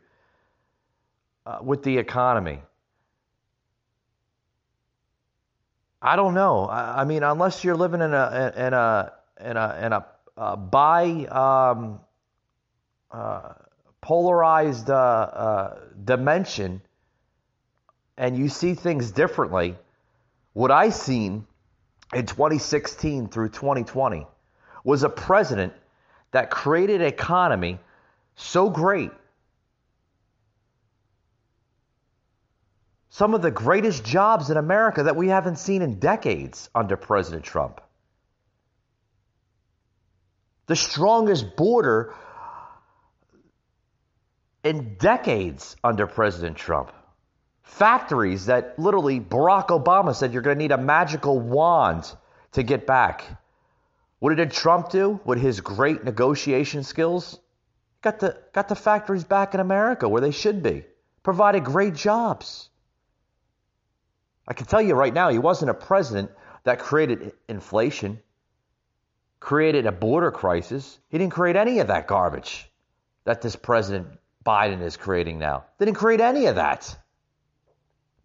uh, 1.46 1.60
with 1.62 1.84
the 1.84 1.98
economy. 1.98 2.60
I 6.02 6.16
don't 6.16 6.34
know. 6.34 6.66
I, 6.66 7.02
I, 7.02 7.04
mean, 7.06 7.24
unless 7.24 7.64
you're 7.64 7.76
living 7.76 8.02
in 8.02 8.14
a 8.14 8.54
in 8.58 8.74
a 8.74 9.14
in 9.44 9.58
a 9.58 9.86
in 9.86 9.94
a 9.94 10.06
um, 11.32 12.00
uh, 13.12 13.54
polarized 14.02 14.90
uh, 14.90 14.94
uh, 14.94 15.80
dimension 16.04 16.82
and 18.18 18.38
you 18.38 18.50
see 18.50 18.76
things 18.76 19.12
differently, 19.12 19.76
what 20.54 20.72
I 20.72 20.90
seen 20.90 21.48
in 22.14 22.26
2016 22.26 23.30
through 23.30 23.50
2020 23.50 24.28
was 24.84 25.04
a 25.04 25.10
president 25.10 25.74
that 26.36 26.52
created 26.52 27.00
an 27.00 27.08
economy 27.08 27.80
so 28.36 28.70
great. 28.70 29.10
Some 33.08 33.34
of 33.34 33.42
the 33.42 33.52
greatest 33.52 34.04
jobs 34.04 34.50
in 34.50 34.58
America 34.58 35.04
that 35.04 35.16
we 35.16 35.30
haven't 35.30 35.60
seen 35.60 35.82
in 35.82 35.98
decades 35.98 36.70
under 36.76 36.98
President 36.98 37.46
Trump. 37.46 37.80
The 40.66 40.76
strongest 40.76 41.56
border 41.56 42.14
in 44.62 44.96
decades 44.96 45.78
under 45.86 46.06
President 46.06 46.58
Trump 46.58 46.92
factories 47.64 48.48
that 48.48 48.78
literally 48.78 49.22
Barack 49.22 49.68
Obama 49.68 50.14
said 50.14 50.34
you're 50.34 50.42
going 50.42 50.58
to 50.58 50.62
need 50.62 50.74
a 50.74 50.78
magical 50.78 51.40
wand 51.40 52.14
to 52.52 52.62
get 52.62 52.86
back. 52.86 53.24
What 54.26 54.36
did 54.36 54.50
Trump 54.50 54.90
do 54.90 55.20
with 55.24 55.40
his 55.40 55.62
great 55.62 56.04
negotiation 56.04 56.82
skills? 56.82 57.40
Got 58.02 58.18
the, 58.18 58.36
got 58.54 58.68
the 58.68 58.76
factories 58.76 59.24
back 59.24 59.54
in 59.54 59.60
America 59.60 60.10
where 60.10 60.20
they 60.20 60.32
should 60.32 60.64
be, 60.64 60.84
provided 61.22 61.64
great 61.64 61.94
jobs. 61.94 62.68
I 64.48 64.56
can 64.56 64.66
tell 64.66 64.82
you 64.82 64.96
right 64.96 65.14
now, 65.14 65.30
he 65.30 65.38
wasn't 65.38 65.70
a 65.70 65.76
president 65.76 66.32
that 66.64 66.80
created 66.80 67.34
inflation, 67.48 68.20
created 69.40 69.86
a 69.86 69.92
border 69.92 70.32
crisis. 70.32 70.98
He 71.10 71.20
didn't 71.20 71.34
create 71.34 71.56
any 71.56 71.78
of 71.78 71.90
that 71.90 72.08
garbage 72.08 72.68
that 73.26 73.44
this 73.44 73.56
president 73.56 74.08
Biden 74.44 74.82
is 74.82 74.98
creating 74.98 75.38
now. 75.38 75.66
Didn't 75.78 75.94
create 75.94 76.20
any 76.20 76.48
of 76.48 76.56
that. 76.56 76.98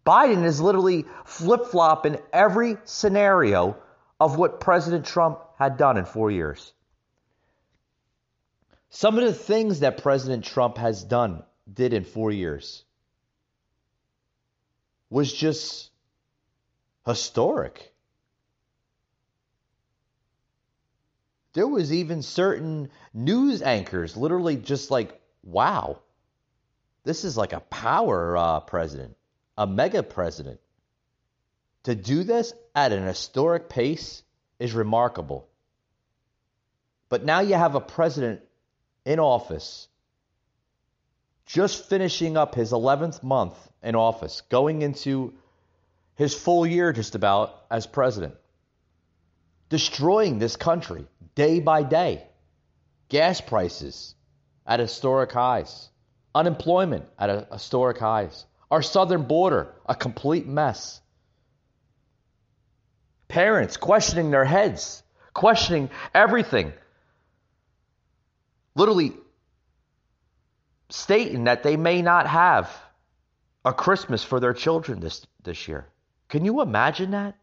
Biden 0.03 0.45
is 0.45 0.59
literally 0.59 1.05
flip 1.25 1.67
flop 1.67 2.07
in 2.07 2.17
every 2.33 2.77
scenario 2.85 3.77
of 4.19 4.39
what 4.39 4.59
President 4.59 5.05
Trump 5.05 5.37
had 5.63 5.77
done 5.77 5.97
in 5.97 6.05
four 6.05 6.31
years. 6.31 6.73
Some 8.89 9.17
of 9.17 9.23
the 9.23 9.33
things 9.33 9.81
that 9.81 10.01
President 10.01 10.43
Trump 10.43 10.77
has 10.77 11.03
done, 11.03 11.43
did 11.71 11.93
in 11.93 12.03
four 12.03 12.31
years, 12.31 12.83
was 15.09 15.31
just 15.31 15.89
historic. 17.05 17.93
There 21.53 21.67
was 21.67 21.91
even 21.91 22.21
certain 22.21 22.89
news 23.13 23.61
anchors 23.61 24.15
literally 24.15 24.55
just 24.55 24.91
like, 24.91 25.21
wow, 25.43 25.99
this 27.03 27.23
is 27.23 27.35
like 27.37 27.53
a 27.53 27.59
power 27.59 28.37
uh, 28.37 28.59
president 28.61 29.15
a 29.61 29.67
mega 29.67 30.01
president. 30.01 30.59
To 31.83 31.93
do 31.93 32.23
this 32.23 32.51
at 32.73 32.91
an 32.91 33.05
historic 33.05 33.69
pace 33.69 34.23
is 34.59 34.73
remarkable. 34.73 35.47
But 37.11 37.25
now 37.25 37.41
you 37.41 37.55
have 37.55 37.75
a 37.75 37.81
president 37.81 38.39
in 39.03 39.19
office, 39.19 39.89
just 41.45 41.89
finishing 41.89 42.37
up 42.37 42.55
his 42.55 42.71
11th 42.71 43.21
month 43.21 43.57
in 43.83 43.95
office, 43.95 44.43
going 44.47 44.81
into 44.81 45.33
his 46.15 46.33
full 46.33 46.65
year 46.65 46.93
just 46.93 47.13
about 47.13 47.65
as 47.69 47.85
president, 47.85 48.35
destroying 49.67 50.39
this 50.39 50.55
country 50.55 51.05
day 51.35 51.59
by 51.59 51.83
day. 51.83 52.23
Gas 53.09 53.41
prices 53.41 54.15
at 54.65 54.79
historic 54.79 55.33
highs, 55.33 55.89
unemployment 56.33 57.03
at 57.19 57.51
historic 57.51 57.97
highs, 57.97 58.45
our 58.71 58.81
southern 58.81 59.23
border, 59.23 59.73
a 59.85 59.95
complete 59.95 60.47
mess. 60.47 61.01
Parents 63.27 63.75
questioning 63.75 64.31
their 64.31 64.45
heads, 64.45 65.03
questioning 65.33 65.89
everything. 66.13 66.71
Literally 68.75 69.13
stating 70.89 71.45
that 71.45 71.63
they 71.63 71.77
may 71.77 72.01
not 72.01 72.27
have 72.27 72.69
a 73.63 73.73
Christmas 73.73 74.23
for 74.23 74.39
their 74.39 74.53
children 74.53 74.99
this, 74.99 75.25
this 75.43 75.67
year. 75.67 75.87
Can 76.29 76.45
you 76.45 76.61
imagine 76.61 77.11
that? 77.11 77.35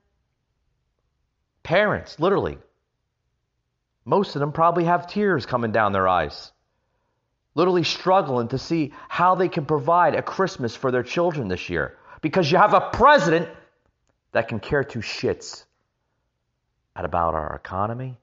Parents, 1.62 2.18
literally. 2.18 2.58
Most 4.04 4.36
of 4.36 4.40
them 4.40 4.52
probably 4.52 4.84
have 4.84 5.06
tears 5.06 5.44
coming 5.44 5.72
down 5.72 5.92
their 5.92 6.08
eyes. 6.08 6.50
Literally 7.54 7.84
struggling 7.84 8.48
to 8.48 8.58
see 8.58 8.92
how 9.08 9.34
they 9.34 9.48
can 9.48 9.66
provide 9.66 10.14
a 10.14 10.22
Christmas 10.22 10.74
for 10.74 10.90
their 10.90 11.02
children 11.02 11.48
this 11.48 11.68
year. 11.68 11.96
Because 12.22 12.50
you 12.50 12.58
have 12.58 12.74
a 12.74 12.90
president 12.92 13.48
that 14.32 14.48
can 14.48 14.60
care 14.60 14.84
two 14.84 15.00
shits 15.00 15.64
about 16.94 17.34
our 17.34 17.54
economy, 17.54 18.18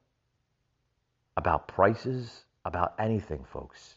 about 1.38 1.68
prices, 1.68 2.45
about 2.66 2.96
anything, 3.00 3.46
folks. 3.54 3.96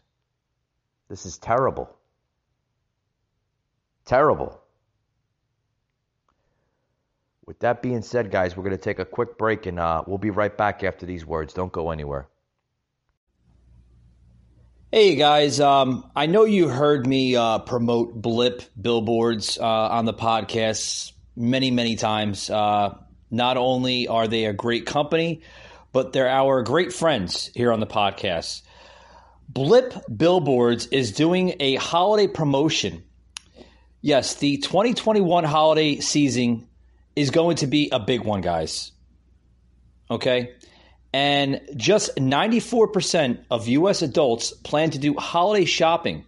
This 1.08 1.26
is 1.26 1.38
terrible. 1.38 1.88
Terrible. 4.04 4.60
With 7.46 7.58
that 7.60 7.80
being 7.82 8.02
said, 8.02 8.30
guys, 8.30 8.56
we're 8.56 8.62
going 8.62 8.76
to 8.76 8.82
take 8.82 8.98
a 8.98 9.06
quick 9.06 9.38
break 9.38 9.64
and 9.64 9.80
uh, 9.80 10.04
we'll 10.06 10.18
be 10.18 10.30
right 10.30 10.54
back 10.54 10.84
after 10.84 11.06
these 11.06 11.24
words. 11.24 11.54
Don't 11.54 11.72
go 11.72 11.90
anywhere. 11.90 12.28
Hey 14.90 15.16
guys, 15.16 15.60
um, 15.60 16.10
I 16.16 16.24
know 16.24 16.44
you 16.44 16.66
heard 16.68 17.06
me 17.06 17.36
uh, 17.36 17.58
promote 17.58 18.14
Blip 18.14 18.62
billboards 18.80 19.58
uh, 19.58 19.62
on 19.62 20.06
the 20.06 20.14
podcast 20.14 21.12
many, 21.36 21.70
many 21.70 21.96
times. 21.96 22.48
Uh, 22.48 22.96
not 23.30 23.58
only 23.58 24.08
are 24.08 24.26
they 24.26 24.46
a 24.46 24.54
great 24.54 24.86
company, 24.86 25.42
but 25.92 26.12
they're 26.12 26.28
our 26.28 26.62
great 26.62 26.92
friends 26.92 27.50
here 27.54 27.72
on 27.72 27.80
the 27.80 27.86
podcast. 27.86 28.62
Blip 29.48 29.94
Billboards 30.14 30.86
is 30.88 31.12
doing 31.12 31.54
a 31.60 31.76
holiday 31.76 32.26
promotion. 32.26 33.02
Yes, 34.00 34.34
the 34.34 34.58
2021 34.58 35.44
holiday 35.44 36.00
season 36.00 36.68
is 37.16 37.30
going 37.30 37.56
to 37.56 37.66
be 37.66 37.88
a 37.90 37.98
big 37.98 38.22
one, 38.22 38.42
guys. 38.42 38.92
Okay? 40.10 40.54
And 41.12 41.60
just 41.76 42.16
94% 42.16 43.44
of 43.50 43.66
US 43.68 44.02
adults 44.02 44.52
plan 44.52 44.90
to 44.90 44.98
do 44.98 45.14
holiday 45.14 45.64
shopping, 45.64 46.24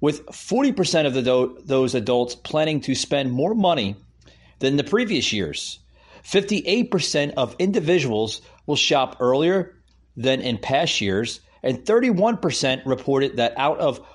with 0.00 0.26
40% 0.26 1.06
of 1.06 1.14
the 1.14 1.62
those 1.64 1.94
adults 1.94 2.34
planning 2.34 2.80
to 2.82 2.94
spend 2.94 3.32
more 3.32 3.54
money 3.54 3.96
than 4.58 4.76
the 4.76 4.84
previous 4.84 5.32
years. 5.32 5.78
58% 6.24 7.34
of 7.36 7.56
individuals 7.58 8.42
will 8.68 8.76
shop 8.76 9.16
earlier 9.18 9.74
than 10.16 10.40
in 10.40 10.58
past 10.58 11.00
years, 11.00 11.40
and 11.62 11.78
31% 11.78 12.82
reported 12.86 13.38
that 13.38 13.54
out 13.56 13.78
of 13.78 14.06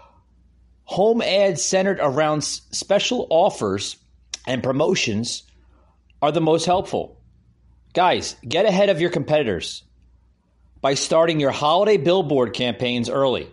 home 0.86 1.22
ads 1.22 1.66
centered 1.66 2.00
around 2.00 2.44
special 2.44 3.28
offers 3.30 3.98
and 4.48 4.64
promotions 4.64 5.44
are 6.22 6.32
the 6.32 6.40
most 6.40 6.66
helpful. 6.66 7.20
Guys, 7.94 8.36
get 8.48 8.66
ahead 8.66 8.90
of 8.90 9.02
your 9.02 9.10
competitors 9.10 9.84
by 10.82 10.94
starting 10.94 11.40
your 11.40 11.52
holiday 11.52 11.98
billboard 11.98 12.54
campaigns 12.54 13.10
early. 13.10 13.50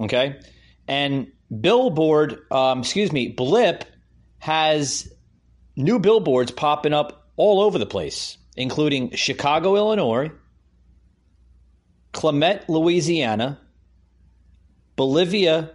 Okay? 0.00 0.40
And 0.88 1.32
Billboard, 1.60 2.38
um, 2.50 2.80
excuse 2.80 3.12
me, 3.12 3.28
Blip 3.28 3.84
has 4.38 5.12
new 5.76 5.98
billboards 5.98 6.50
popping 6.50 6.94
up 6.94 7.28
all 7.36 7.60
over 7.60 7.78
the 7.78 7.86
place, 7.86 8.38
including 8.56 9.14
Chicago, 9.14 9.76
Illinois, 9.76 10.30
Clement, 12.12 12.68
Louisiana, 12.68 13.58
Bolivia, 14.96 15.70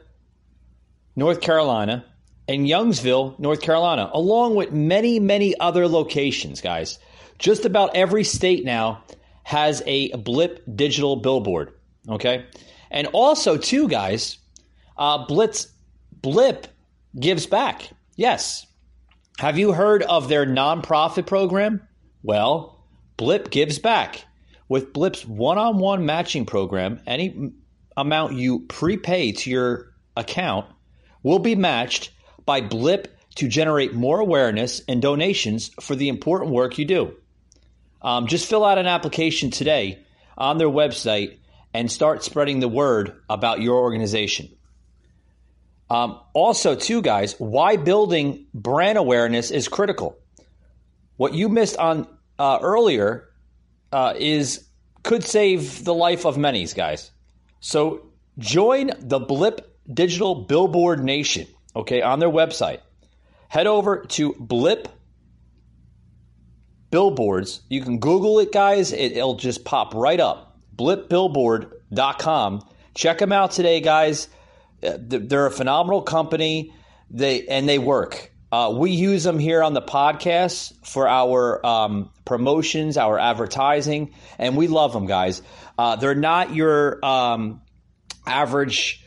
North 1.16 1.42
Carolina, 1.42 2.06
and 2.48 2.68
Youngsville, 2.68 3.38
North 3.40 3.62
Carolina, 3.62 4.10
along 4.14 4.56
with 4.56 4.72
many, 4.72 5.20
many 5.20 5.60
other 5.60 5.88
locations, 5.88 6.62
guys. 6.62 7.00
Just 7.40 7.66
about 7.66 7.96
every 7.96 8.24
state 8.24 8.64
now 8.64 9.04
has 9.44 9.82
a 9.86 10.16
Blip 10.16 10.63
digital 10.76 11.16
billboard. 11.16 11.74
Okay. 12.08 12.46
And 12.90 13.08
also, 13.08 13.58
too, 13.58 13.88
guys, 13.88 14.38
uh, 14.98 15.26
Blitz 15.26 15.68
Blip 16.12 16.68
gives 17.20 17.46
back. 17.46 17.90
Yes. 18.16 18.66
Have 19.40 19.58
you 19.58 19.72
heard 19.72 20.04
of 20.04 20.30
their 20.30 20.46
nonprofit 20.46 21.26
program? 21.26 21.87
Well, 22.23 22.80
Blip 23.17 23.49
gives 23.49 23.80
back. 23.80 24.25
With 24.69 24.93
Blip's 24.93 25.25
one 25.25 25.58
on 25.58 25.77
one 25.77 26.06
matching 26.06 26.45
program, 26.45 27.01
any 27.08 27.53
amount 27.95 28.34
you 28.34 28.60
prepay 28.60 29.32
to 29.32 29.49
your 29.49 29.93
account 30.15 30.67
will 31.23 31.39
be 31.39 31.56
matched 31.56 32.12
by 32.45 32.62
Blip 32.62 33.17
to 33.36 33.47
generate 33.47 33.93
more 33.93 34.19
awareness 34.19 34.82
and 34.88 35.01
donations 35.01 35.69
for 35.80 35.95
the 35.95 36.10
important 36.10 36.51
work 36.51 36.77
you 36.77 36.86
do. 36.86 37.15
Um, 38.01 38.27
just 38.27 38.49
fill 38.49 38.65
out 38.65 38.77
an 38.77 38.88
application 38.88 39.51
today 39.51 39.99
on 40.38 40.58
their 40.58 40.69
website 40.69 41.38
and 41.73 41.91
start 41.91 42.23
spreading 42.23 42.60
the 42.60 42.67
word 42.67 43.13
about 43.30 43.62
your 43.62 43.75
organization. 43.75 44.49
Um, 45.89 46.19
also, 46.34 46.75
too, 46.75 47.01
guys, 47.01 47.36
why 47.39 47.77
building 47.77 48.47
brand 48.53 48.97
awareness 48.97 49.51
is 49.51 49.67
critical. 49.67 50.17
What 51.17 51.34
you 51.34 51.49
missed 51.49 51.77
on 51.77 52.08
uh, 52.39 52.60
earlier 52.62 53.30
uh, 53.91 54.13
is 54.17 54.67
could 55.03 55.23
save 55.23 55.84
the 55.84 55.93
life 55.93 56.25
of 56.25 56.38
many, 56.38 56.65
guys. 56.67 57.12
So 57.60 58.12
join 58.38 58.91
the 58.99 59.19
Blip 59.19 59.77
Digital 59.91 60.36
Billboard 60.36 61.03
Nation, 61.03 61.47
okay, 61.75 62.01
on 62.01 62.19
their 62.19 62.30
website. 62.30 62.80
Head 63.49 63.67
over 63.67 64.03
to 64.10 64.36
Blip 64.39 64.88
Billboards. 66.91 67.62
You 67.69 67.82
can 67.82 67.99
Google 67.99 68.39
it, 68.39 68.51
guys. 68.51 68.93
It, 68.93 69.13
it'll 69.13 69.36
just 69.36 69.65
pop 69.65 69.93
right 69.93 70.19
up. 70.19 70.60
BlipBillboard.com. 70.75 72.67
Check 72.93 73.19
them 73.19 73.32
out 73.32 73.51
today, 73.51 73.82
guys. 73.82 74.27
Uh, 74.84 74.97
they're 74.99 75.47
a 75.47 75.51
phenomenal 75.51 76.01
company. 76.01 76.73
They 77.10 77.47
and 77.47 77.67
they 77.67 77.80
work. 77.80 78.32
Uh, 78.52 78.74
we 78.78 78.92
use 78.92 79.24
them 79.24 79.40
here 79.40 79.62
on 79.62 79.74
the 79.74 79.82
podcast 79.82 80.74
for 80.86 81.08
our 81.08 81.66
um, 81.66 82.10
promotions, 82.26 82.98
our 82.98 83.20
advertising, 83.20 84.14
and 84.40 84.56
we 84.56 84.68
love 84.68 84.94
them, 84.94 85.06
guys. 85.06 85.42
Uh, 85.78 85.98
they're 85.98 86.16
not 86.16 86.56
your 86.56 87.04
um, 87.06 87.62
average 88.26 89.04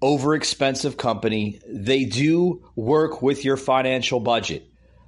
over 0.00 0.34
expensive 0.34 0.96
company. 0.96 1.60
They 1.66 2.04
do 2.04 2.64
work 2.76 3.22
with 3.22 3.44
your 3.44 3.56
financial 3.56 4.20
budget. 4.20 4.64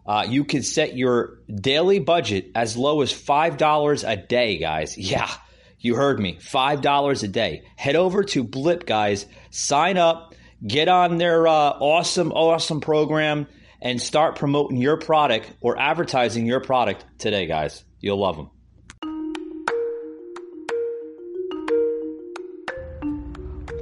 Uh, 0.07 0.25
you 0.29 0.44
can 0.44 0.62
set 0.62 0.96
your 0.96 1.38
daily 1.53 1.99
budget 1.99 2.51
as 2.55 2.77
low 2.77 3.03
as 3.03 3.12
$5 3.12 4.09
a 4.09 4.16
day, 4.16 4.59
guys. 4.59 4.96
Yeah, 5.07 5.31
you 5.79 5.94
heard 5.94 6.18
me. 6.18 6.38
$5 6.40 7.22
a 7.22 7.29
day. 7.29 7.62
Head 7.77 7.96
over 7.96 8.25
to 8.25 8.42
Blip, 8.42 8.87
guys. 8.87 9.27
Sign 9.51 9.99
up, 9.99 10.35
get 10.66 10.88
on 10.88 11.18
their 11.18 11.46
uh, 11.46 11.53
awesome, 11.53 12.33
awesome 12.33 12.81
program, 12.81 13.46
and 13.80 14.00
start 14.00 14.36
promoting 14.36 14.78
your 14.78 14.96
product 14.96 15.50
or 15.60 15.78
advertising 15.78 16.46
your 16.46 16.60
product 16.60 17.04
today, 17.18 17.46
guys. 17.46 17.84
You'll 18.00 18.18
love 18.18 18.36
them. 18.36 18.50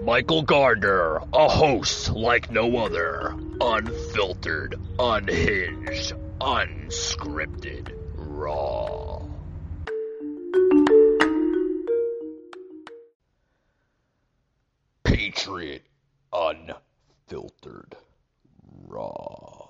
Michael 0.05 0.43
Gardner, 0.43 1.23
a 1.33 1.49
host 1.49 2.11
like 2.11 2.51
no 2.51 2.77
other. 2.77 3.35
Unfiltered, 3.59 4.79
unhinged, 4.99 6.13
unscripted, 6.43 7.91
raw. 8.15 9.23
Patriot, 15.05 15.87
unfiltered, 16.35 17.97
raw. 18.87 19.64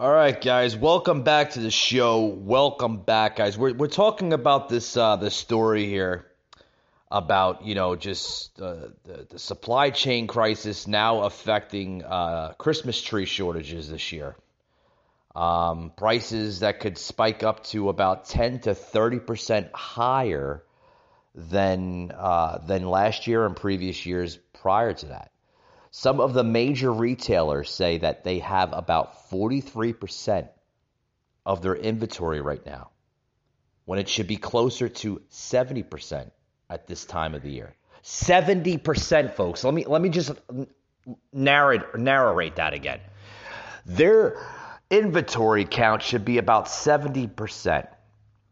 All 0.00 0.10
right, 0.10 0.40
guys, 0.40 0.74
welcome 0.74 1.24
back 1.24 1.50
to 1.50 1.60
the 1.60 1.70
show. 1.70 2.24
Welcome 2.24 3.02
back, 3.02 3.36
guys. 3.36 3.58
We're, 3.58 3.74
we're 3.74 3.86
talking 3.86 4.32
about 4.32 4.70
this 4.70 4.96
uh, 4.96 5.16
this 5.16 5.34
story 5.34 5.84
here 5.84 6.24
about 7.10 7.66
you 7.66 7.74
know 7.74 7.96
just 7.96 8.58
uh, 8.62 8.76
the, 9.04 9.26
the 9.28 9.38
supply 9.38 9.90
chain 9.90 10.26
crisis 10.26 10.86
now 10.86 11.24
affecting 11.24 12.02
uh, 12.02 12.54
Christmas 12.56 13.02
tree 13.02 13.26
shortages 13.26 13.90
this 13.90 14.10
year. 14.10 14.36
Um, 15.36 15.92
prices 15.94 16.60
that 16.60 16.80
could 16.80 16.96
spike 16.96 17.44
up 17.44 17.64
to 17.64 17.90
about 17.90 18.24
10 18.24 18.60
to 18.60 18.74
30 18.74 19.18
percent 19.18 19.68
higher 19.74 20.62
than 21.34 22.10
uh, 22.16 22.56
than 22.66 22.88
last 22.88 23.26
year 23.26 23.44
and 23.44 23.54
previous 23.54 24.06
years 24.06 24.38
prior 24.62 24.94
to 24.94 25.06
that. 25.08 25.30
Some 25.90 26.20
of 26.20 26.34
the 26.34 26.44
major 26.44 26.92
retailers 26.92 27.70
say 27.70 27.98
that 27.98 28.24
they 28.24 28.38
have 28.40 28.72
about 28.72 29.28
43 29.28 29.92
percent 29.92 30.48
of 31.44 31.62
their 31.62 31.74
inventory 31.74 32.40
right 32.40 32.64
now, 32.64 32.90
when 33.84 33.98
it 33.98 34.08
should 34.08 34.26
be 34.26 34.36
closer 34.36 34.88
to 34.88 35.20
70 35.28 35.82
percent 35.82 36.32
at 36.68 36.86
this 36.86 37.04
time 37.04 37.34
of 37.34 37.42
the 37.42 37.50
year. 37.50 37.74
70%, 38.04 39.34
folks. 39.34 39.64
Let 39.64 39.74
me 39.74 39.84
let 39.84 40.00
me 40.00 40.08
just 40.08 40.32
narrate 41.32 41.82
narrate 41.96 42.56
that 42.56 42.72
again. 42.72 43.00
Their 43.84 44.36
inventory 44.90 45.64
count 45.64 46.02
should 46.02 46.24
be 46.24 46.38
about 46.38 46.66
70%. 46.66 47.86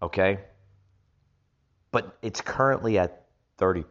Okay? 0.02 0.38
but 1.90 2.18
it's 2.22 2.40
currently 2.40 2.98
at 2.98 3.26
30, 3.56 3.84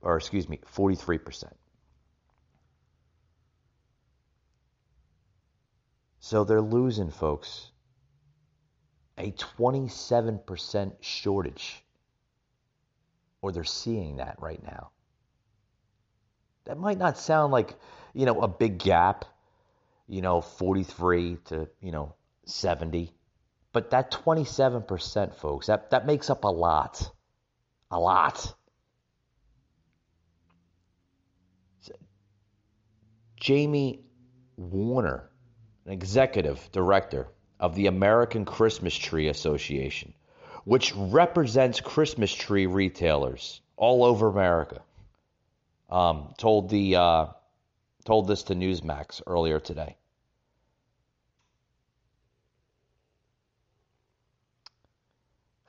or 0.00 0.16
excuse 0.16 0.48
me, 0.48 0.60
43%. 0.74 1.44
So 6.24 6.42
they're 6.42 6.62
losing, 6.62 7.10
folks, 7.10 7.70
a 9.18 9.30
27% 9.32 10.92
shortage. 11.02 11.84
Or 13.42 13.52
they're 13.52 13.62
seeing 13.62 14.16
that 14.16 14.36
right 14.40 14.62
now. 14.62 14.92
That 16.64 16.78
might 16.78 16.96
not 16.96 17.18
sound 17.18 17.52
like, 17.52 17.74
you 18.14 18.24
know, 18.24 18.40
a 18.40 18.48
big 18.48 18.78
gap, 18.78 19.26
you 20.08 20.22
know, 20.22 20.40
43 20.40 21.36
to, 21.44 21.68
you 21.82 21.92
know, 21.92 22.14
70. 22.46 23.12
But 23.74 23.90
that 23.90 24.10
27%, 24.10 25.34
folks, 25.34 25.66
that, 25.66 25.90
that 25.90 26.06
makes 26.06 26.30
up 26.30 26.44
a 26.44 26.48
lot. 26.48 27.06
A 27.90 28.00
lot. 28.00 28.54
Jami 33.36 34.00
Warner, 34.56 35.28
an 35.86 35.92
executive 35.92 36.68
director 36.72 37.28
of 37.60 37.74
the 37.74 37.86
American 37.86 38.44
Christmas 38.44 38.94
Tree 38.94 39.28
Association, 39.28 40.14
which 40.64 40.94
represents 40.94 41.80
Christmas 41.80 42.32
tree 42.32 42.66
retailers 42.66 43.60
all 43.76 44.04
over 44.04 44.28
America, 44.28 44.82
um, 45.90 46.34
told 46.38 46.70
the 46.70 46.96
uh, 46.96 47.26
told 48.04 48.28
this 48.28 48.44
to 48.44 48.54
Newsmax 48.54 49.22
earlier 49.26 49.60
today. 49.60 49.96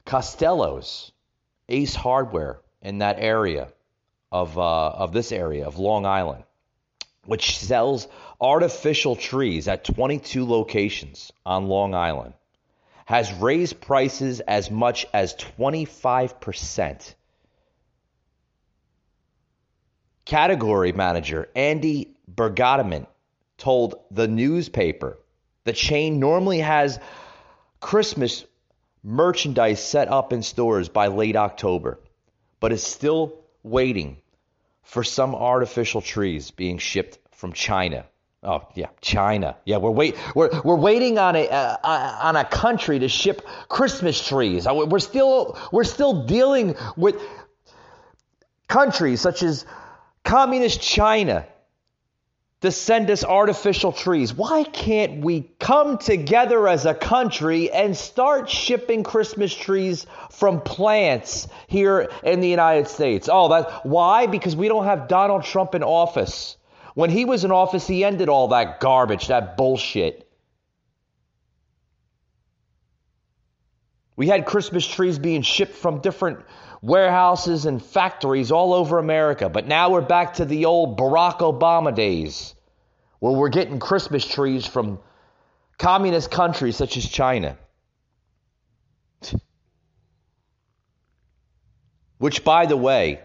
Costello's 0.06 1.12
Ace 1.68 1.96
Hardware 1.96 2.60
in 2.82 3.00
that 3.00 3.18
area 3.20 3.70
of 4.32 4.58
uh, 4.58 4.90
of 4.90 5.14
this 5.14 5.32
area 5.32 5.66
of 5.66 5.78
Long 5.78 6.06
Island, 6.06 6.44
which 7.26 7.58
sells 7.58 8.08
artificial 8.40 9.16
trees 9.16 9.68
at 9.68 9.84
22 9.84 10.46
locations 10.46 11.32
on 11.46 11.68
Long 11.68 11.94
Island, 11.94 12.34
has 13.06 13.32
raised 13.34 13.82
prices 13.82 14.40
as 14.40 14.72
much 14.72 15.06
as 15.14 15.34
25 15.36 16.40
percent. 16.40 17.16
Category 20.26 20.92
manager 20.92 21.48
Andy 21.56 22.16
Bergadament 22.34 23.08
told 23.58 23.96
the 24.10 24.28
newspaper 24.28 25.18
the 25.66 25.74
chain 25.74 26.20
normally 26.20 26.60
has 26.60 27.00
Christmas 27.80 28.44
merchandise 29.04 29.84
set 29.84 30.08
up 30.08 30.34
in 30.34 30.42
stores 30.42 30.90
by 30.90 31.08
late 31.08 31.36
October, 31.36 32.00
but 32.60 32.72
is 32.72 32.84
still 32.84 33.40
waiting 33.62 34.18
for 34.82 35.04
some 35.04 35.36
artificial 35.36 36.02
trees 36.02 36.52
being 36.52 36.78
shipped 36.78 37.20
from 37.32 37.54
China. 37.54 38.06
Oh 38.46 38.68
yeah, 38.76 38.90
China. 39.02 39.58
Yeah, 39.66 39.78
we're 39.78 39.90
wait 39.90 40.16
we're 40.36 40.62
we're 40.62 40.76
waiting 40.76 41.18
on 41.18 41.36
a 41.36 41.48
uh, 41.48 41.78
uh 41.84 42.20
on 42.22 42.36
a 42.36 42.46
country 42.46 43.00
to 43.00 43.10
ship 43.10 43.46
Christmas 43.68 44.26
trees. 44.26 44.68
Uh, 44.68 44.86
we're 44.88 45.00
still 45.00 45.58
we're 45.72 45.84
still 45.84 46.26
dealing 46.26 46.76
with 46.96 47.20
countries 48.68 49.20
such 49.20 49.42
as 49.42 49.66
communist 50.24 50.80
China 50.80 51.48
to 52.62 52.72
send 52.72 53.10
us 53.10 53.24
artificial 53.24 53.92
trees. 53.92 54.34
Why 54.34 54.64
can't 54.64 55.24
we 55.24 55.50
come 55.60 55.98
together 55.98 56.68
as 56.68 56.86
a 56.86 56.94
country 56.94 57.72
and 57.72 57.98
start 57.98 58.50
shipping 58.50 59.04
Christmas 59.04 59.56
trees 59.56 60.06
from 60.30 60.62
plants 60.62 61.48
here 61.68 62.10
in 62.24 62.42
the 62.42 62.48
United 62.48 62.88
States? 62.88 63.28
Oh, 63.32 63.50
that 63.50 63.86
why? 63.86 64.28
Because 64.28 64.56
we 64.56 64.68
don't 64.68 64.86
have 64.86 65.08
Donald 65.08 65.44
Trump 65.44 65.74
in 65.74 65.84
office. 65.84 66.58
When 66.96 67.10
he 67.10 67.26
was 67.26 67.44
in 67.44 67.52
office, 67.52 67.86
he 67.86 68.04
ended 68.04 68.30
all 68.30 68.48
that 68.48 68.80
garbage, 68.80 69.28
that 69.28 69.58
bullshit. 69.58 70.28
We 74.16 74.28
had 74.28 74.46
Christmas 74.46 74.88
trees 74.88 75.20
being 75.20 75.42
shipped 75.42 75.76
from 75.76 76.00
different 76.00 76.40
warehouses 76.82 77.66
and 77.66 77.84
factories 77.84 78.50
all 78.50 78.74
over 78.74 78.98
America. 78.98 79.50
But 79.50 79.68
now 79.68 79.90
we're 79.90 80.00
back 80.00 80.36
to 80.36 80.46
the 80.46 80.66
old 80.66 80.98
Barack 80.98 81.40
Obama 81.40 81.94
days 81.94 82.56
where 83.20 83.34
we're 83.34 83.50
getting 83.50 83.78
Christmas 83.78 84.26
trees 84.26 84.66
from 84.66 85.00
communist 85.78 86.32
countries 86.32 86.78
such 86.78 86.96
as 86.96 87.06
China. 87.06 87.58
Which, 92.20 92.46
by 92.46 92.68
the 92.68 92.78
way, 92.78 93.20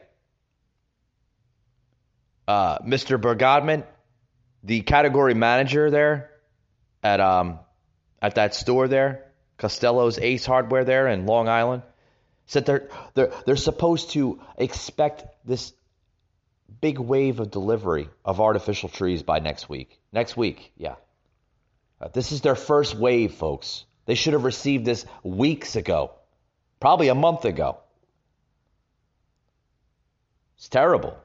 uh, 2.51 2.79
Mr. 2.81 3.21
Bergadman, 3.21 3.85
the 4.65 4.81
category 4.81 5.35
manager 5.35 5.89
there 5.89 6.31
at 7.01 7.21
um, 7.21 7.61
at 8.21 8.35
that 8.35 8.57
store 8.57 8.89
there, 8.89 9.31
Costello's 9.57 10.19
Ace 10.19 10.47
Hardware 10.47 10.85
there 10.85 11.07
in 11.07 11.27
Long 11.27 11.49
Island, 11.49 11.83
said 12.47 12.67
they're, 12.67 12.89
they're, 13.15 13.33
they're 13.47 13.57
supposed 13.57 14.11
to 14.11 14.41
expect 14.59 15.25
this 15.45 15.73
big 16.81 16.99
wave 16.99 17.39
of 17.39 17.53
delivery 17.53 18.09
of 18.25 18.41
artificial 18.41 18.89
trees 18.89 19.23
by 19.23 19.39
next 19.39 19.69
week. 19.69 20.01
Next 20.13 20.37
week, 20.37 20.73
yeah. 20.77 20.97
Uh, 22.01 22.09
this 22.09 22.33
is 22.33 22.41
their 22.41 22.57
first 22.57 22.97
wave, 22.97 23.33
folks. 23.35 23.85
They 24.07 24.17
should 24.17 24.33
have 24.33 24.45
received 24.45 24.85
this 24.85 25.07
weeks 25.23 25.77
ago, 25.77 26.13
probably 26.81 27.09
a 27.09 27.15
month 27.15 27.45
ago. 27.45 27.79
It's 30.57 30.69
terrible. 30.69 31.17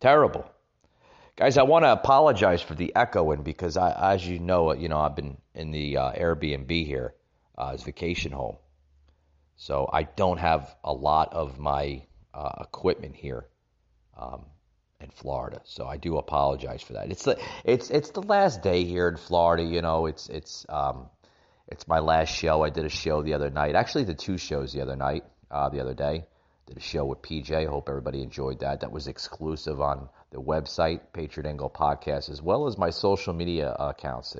Terrible. 0.00 0.44
Guys, 1.36 1.58
I 1.58 1.64
want 1.64 1.84
to 1.84 1.92
apologize 1.92 2.62
for 2.62 2.74
the 2.74 2.94
echoing 2.96 3.42
because, 3.42 3.76
I, 3.76 4.14
as 4.14 4.26
you 4.26 4.38
know, 4.38 4.72
you 4.72 4.88
know 4.88 4.98
I've 4.98 5.16
been 5.16 5.36
in 5.54 5.70
the 5.70 5.98
uh, 5.98 6.12
Airbnb 6.12 6.86
here 6.86 7.14
uh, 7.58 7.72
as 7.74 7.82
vacation 7.82 8.32
home, 8.32 8.56
so 9.56 9.88
I 9.92 10.04
don't 10.04 10.38
have 10.38 10.74
a 10.82 10.92
lot 10.92 11.34
of 11.34 11.58
my 11.58 12.02
uh, 12.32 12.52
equipment 12.62 13.16
here 13.16 13.46
um, 14.18 14.46
in 15.00 15.10
Florida. 15.10 15.60
So 15.64 15.86
I 15.86 15.96
do 15.98 16.16
apologize 16.16 16.82
for 16.82 16.94
that. 16.94 17.10
It's 17.10 17.24
the 17.24 17.38
it's 17.64 17.90
it's 17.90 18.10
the 18.10 18.22
last 18.22 18.62
day 18.62 18.84
here 18.84 19.08
in 19.08 19.16
Florida. 19.16 19.62
You 19.62 19.82
know, 19.82 20.06
it's 20.06 20.28
it's 20.28 20.64
um, 20.68 21.10
it's 21.68 21.86
my 21.88 21.98
last 21.98 22.34
show. 22.34 22.62
I 22.62 22.70
did 22.70 22.84
a 22.84 22.90
show 22.90 23.22
the 23.22 23.34
other 23.34 23.50
night. 23.50 23.74
Actually, 23.74 24.04
the 24.04 24.14
two 24.14 24.38
shows 24.38 24.72
the 24.72 24.82
other 24.82 24.96
night, 24.96 25.24
uh, 25.50 25.68
the 25.68 25.80
other 25.80 25.94
day. 25.94 26.26
Did 26.66 26.78
a 26.78 26.80
show 26.80 27.04
with 27.04 27.22
PJ. 27.22 27.68
Hope 27.68 27.88
everybody 27.88 28.22
enjoyed 28.22 28.60
that. 28.60 28.80
That 28.80 28.90
was 28.90 29.06
exclusive 29.06 29.80
on 29.80 30.08
the 30.30 30.40
website, 30.40 31.00
Patriot 31.12 31.48
Angle 31.48 31.70
Podcast, 31.70 32.28
as 32.28 32.42
well 32.42 32.66
as 32.66 32.76
my 32.76 32.90
social 32.90 33.32
media 33.32 33.72
accounts. 33.72 34.36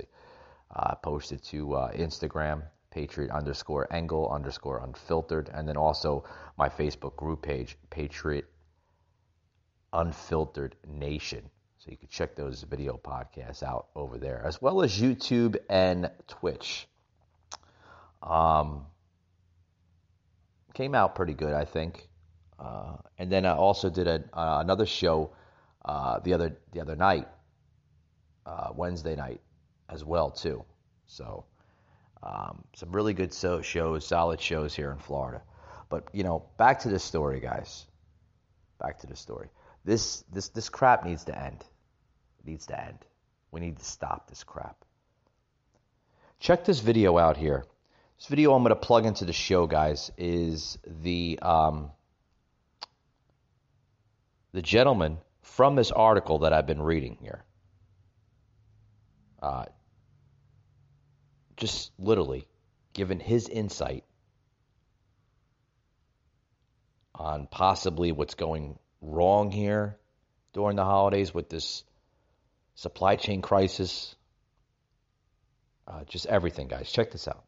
Uh, 0.74 0.94
posted 0.96 1.42
to 1.44 1.74
uh, 1.74 1.92
Instagram, 1.92 2.62
Patriot 2.90 3.30
underscore 3.30 3.86
Angle 3.92 4.28
underscore 4.28 4.82
Unfiltered, 4.82 5.48
and 5.54 5.68
then 5.68 5.76
also 5.76 6.24
my 6.58 6.68
Facebook 6.68 7.14
group 7.14 7.42
page, 7.42 7.78
Patriot 7.90 8.46
Unfiltered 9.92 10.74
Nation. 10.84 11.48
So 11.78 11.92
you 11.92 11.96
can 11.96 12.08
check 12.08 12.34
those 12.34 12.64
video 12.64 12.98
podcasts 12.98 13.62
out 13.62 13.86
over 13.94 14.18
there, 14.18 14.42
as 14.44 14.60
well 14.60 14.82
as 14.82 15.00
YouTube 15.00 15.56
and 15.70 16.10
Twitch. 16.26 16.88
Um, 18.20 18.86
came 20.74 20.96
out 20.96 21.14
pretty 21.14 21.34
good, 21.34 21.52
I 21.52 21.64
think. 21.64 22.08
Uh, 22.59 22.97
and 23.19 23.31
then 23.31 23.45
I 23.45 23.55
also 23.55 23.90
did 23.90 24.07
a, 24.07 24.25
uh, 24.33 24.59
another 24.61 24.87
show 24.87 25.33
uh, 25.85 26.19
the 26.21 26.35
other 26.35 26.57
the 26.73 26.81
other 26.81 26.97
night, 26.97 27.29
uh, 28.45 28.71
Wednesday 28.75 29.14
night, 29.14 29.40
as 29.88 30.05
well 30.05 30.31
too. 30.31 30.64
So 31.07 31.45
um, 32.23 32.64
some 32.75 32.90
really 32.92 33.14
good 33.14 33.33
so- 33.33 33.62
shows, 33.62 34.07
solid 34.07 34.40
shows 34.40 34.75
here 34.75 34.90
in 34.90 34.99
Florida. 34.99 35.42
But 35.88 36.09
you 36.12 36.25
know, 36.25 36.47
back 36.59 36.81
to 36.81 36.88
the 36.88 36.99
story, 36.99 37.40
guys. 37.40 37.87
Back 38.81 38.99
to 39.01 39.07
the 39.07 39.16
story. 39.16 39.49
This 39.85 40.25
this 40.33 40.49
this 40.49 40.69
crap 40.69 41.05
needs 41.05 41.25
to 41.25 41.38
end. 41.38 41.64
It 42.40 42.47
needs 42.47 42.66
to 42.66 42.81
end. 42.81 42.99
We 43.53 43.61
need 43.61 43.79
to 43.79 43.85
stop 43.85 44.29
this 44.29 44.42
crap. 44.42 44.85
Check 46.40 46.64
this 46.64 46.81
video 46.81 47.16
out 47.16 47.37
here. 47.37 47.64
This 48.19 48.27
video 48.27 48.55
I'm 48.55 48.62
going 48.62 48.71
to 48.71 48.77
plug 48.77 49.07
into 49.07 49.25
the 49.25 49.33
show, 49.33 49.66
guys, 49.66 50.11
is 50.19 50.79
the 50.87 51.38
um, 51.40 51.90
the 54.57 54.62
gentleman 54.62 55.19
from 55.42 55.77
this 55.77 55.92
article 55.92 56.38
that 56.38 56.55
I've 56.55 56.66
been 56.66 56.81
reading 56.81 57.19
here. 57.21 57.45
Uh, 59.42 59.66
just 61.59 61.92
literally 61.99 62.49
given 62.95 63.21
his 63.21 63.51
insight 63.51 64.05
on 67.14 67.47
possibly 67.51 68.12
what's 68.12 68.35
going 68.35 68.79
wrong 69.03 69.51
here 69.51 69.99
during 70.55 70.77
the 70.77 70.85
holidays 70.85 71.35
with 71.35 71.51
this 71.51 71.85
supply 72.77 73.16
chain 73.16 73.42
crisis. 73.42 74.16
Uh, 75.87 76.05
just 76.05 76.25
everything, 76.25 76.66
guys. 76.66 76.90
Check 76.90 77.11
this 77.11 77.29
out. 77.29 77.45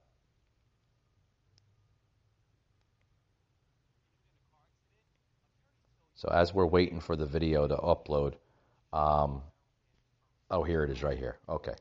So 6.19 6.29
as 6.33 6.53
we're 6.53 6.67
waiting 6.67 6.99
for 6.99 7.15
the 7.15 7.27
video 7.27 7.69
to 7.69 7.77
upload, 7.77 8.35
um, 8.93 9.41
oh, 10.51 10.65
here 10.65 10.83
it 10.83 10.91
is 10.91 11.01
right 11.01 11.17
here. 11.17 11.39
Okay. 11.49 11.75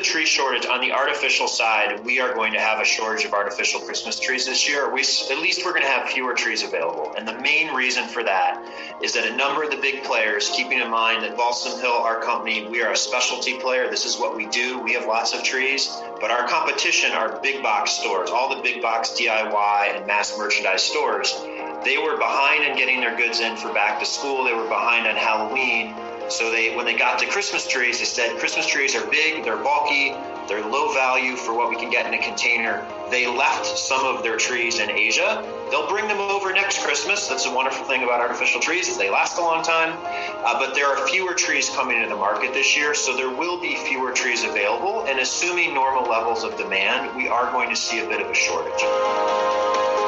The 0.00 0.06
tree 0.06 0.24
shortage 0.24 0.64
on 0.64 0.80
the 0.80 0.92
artificial 0.92 1.46
side, 1.46 2.02
we 2.06 2.20
are 2.20 2.32
going 2.32 2.54
to 2.54 2.58
have 2.58 2.80
a 2.80 2.84
shortage 2.86 3.26
of 3.26 3.34
artificial 3.34 3.80
Christmas 3.80 4.18
trees 4.18 4.46
this 4.46 4.66
year. 4.66 4.90
We 4.90 5.00
at 5.00 5.38
least 5.42 5.62
we're 5.62 5.72
going 5.72 5.84
to 5.84 5.90
have 5.90 6.08
fewer 6.08 6.32
trees 6.32 6.62
available, 6.62 7.12
and 7.18 7.28
the 7.28 7.38
main 7.40 7.74
reason 7.74 8.08
for 8.08 8.22
that 8.22 8.64
is 9.02 9.12
that 9.12 9.26
a 9.26 9.36
number 9.36 9.62
of 9.62 9.70
the 9.70 9.76
big 9.76 10.02
players, 10.04 10.48
keeping 10.56 10.80
in 10.80 10.90
mind 10.90 11.22
that 11.22 11.36
Balsam 11.36 11.78
Hill, 11.82 11.92
our 11.92 12.18
company, 12.22 12.66
we 12.66 12.82
are 12.82 12.92
a 12.92 12.96
specialty 12.96 13.58
player. 13.58 13.90
This 13.90 14.06
is 14.06 14.16
what 14.16 14.34
we 14.34 14.46
do. 14.46 14.78
We 14.78 14.94
have 14.94 15.04
lots 15.04 15.34
of 15.34 15.42
trees, 15.42 15.94
but 16.18 16.30
our 16.30 16.48
competition 16.48 17.12
are 17.12 17.38
big 17.42 17.62
box 17.62 17.90
stores, 17.90 18.30
all 18.30 18.56
the 18.56 18.62
big 18.62 18.80
box 18.80 19.10
DIY 19.10 19.96
and 19.96 20.06
mass 20.06 20.38
merchandise 20.38 20.82
stores. 20.82 21.38
They 21.84 21.98
were 21.98 22.16
behind 22.16 22.64
in 22.64 22.74
getting 22.74 23.00
their 23.00 23.16
goods 23.18 23.40
in 23.40 23.54
for 23.54 23.70
back 23.74 24.00
to 24.00 24.06
school. 24.06 24.44
They 24.44 24.54
were 24.54 24.68
behind 24.68 25.06
on 25.06 25.16
Halloween 25.16 25.94
so 26.32 26.50
they, 26.50 26.74
when 26.74 26.86
they 26.86 26.94
got 26.94 27.18
to 27.18 27.26
Christmas 27.26 27.66
trees, 27.66 27.98
they 27.98 28.04
said 28.04 28.38
Christmas 28.38 28.66
trees 28.66 28.94
are 28.94 29.06
big, 29.10 29.44
they're 29.44 29.56
bulky, 29.56 30.14
they're 30.50 30.64
low 30.64 30.92
value 30.92 31.36
for 31.36 31.54
what 31.54 31.70
we 31.70 31.76
can 31.76 31.90
get 31.90 32.06
in 32.06 32.14
a 32.14 32.22
container. 32.22 32.84
They 33.08 33.26
left 33.26 33.66
some 33.66 34.04
of 34.04 34.24
their 34.24 34.36
trees 34.36 34.80
in 34.80 34.90
Asia. 34.90 35.44
They'll 35.70 35.88
bring 35.88 36.08
them 36.08 36.18
over 36.18 36.52
next 36.52 36.82
Christmas. 36.84 37.28
That's 37.28 37.46
a 37.46 37.54
wonderful 37.54 37.84
thing 37.84 38.02
about 38.02 38.20
artificial 38.20 38.60
trees 38.60 38.88
is 38.88 38.98
they 38.98 39.10
last 39.10 39.38
a 39.38 39.40
long 39.40 39.62
time. 39.62 39.96
Uh, 40.44 40.58
but 40.58 40.74
there 40.74 40.86
are 40.86 41.06
fewer 41.06 41.34
trees 41.34 41.68
coming 41.70 41.98
into 41.98 42.08
the 42.08 42.16
market 42.16 42.52
this 42.52 42.76
year, 42.76 42.94
so 42.94 43.16
there 43.16 43.30
will 43.30 43.60
be 43.60 43.76
fewer 43.76 44.12
trees 44.12 44.42
available. 44.42 45.06
And 45.06 45.20
assuming 45.20 45.72
normal 45.72 46.10
levels 46.10 46.42
of 46.42 46.56
demand, 46.56 47.16
we 47.16 47.28
are 47.28 47.50
going 47.52 47.70
to 47.70 47.76
see 47.76 48.00
a 48.00 48.08
bit 48.08 48.20
of 48.20 48.28
a 48.28 48.34
shortage. 48.34 48.80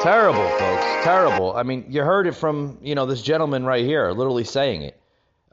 Terrible, 0.02 0.48
folks. 0.58 1.04
Terrible. 1.04 1.54
I 1.54 1.62
mean, 1.62 1.84
you 1.88 2.02
heard 2.02 2.26
it 2.26 2.32
from 2.32 2.78
you 2.82 2.96
know 2.96 3.06
this 3.06 3.22
gentleman 3.22 3.64
right 3.64 3.84
here, 3.84 4.10
literally 4.10 4.42
saying 4.42 4.82
it 4.82 4.98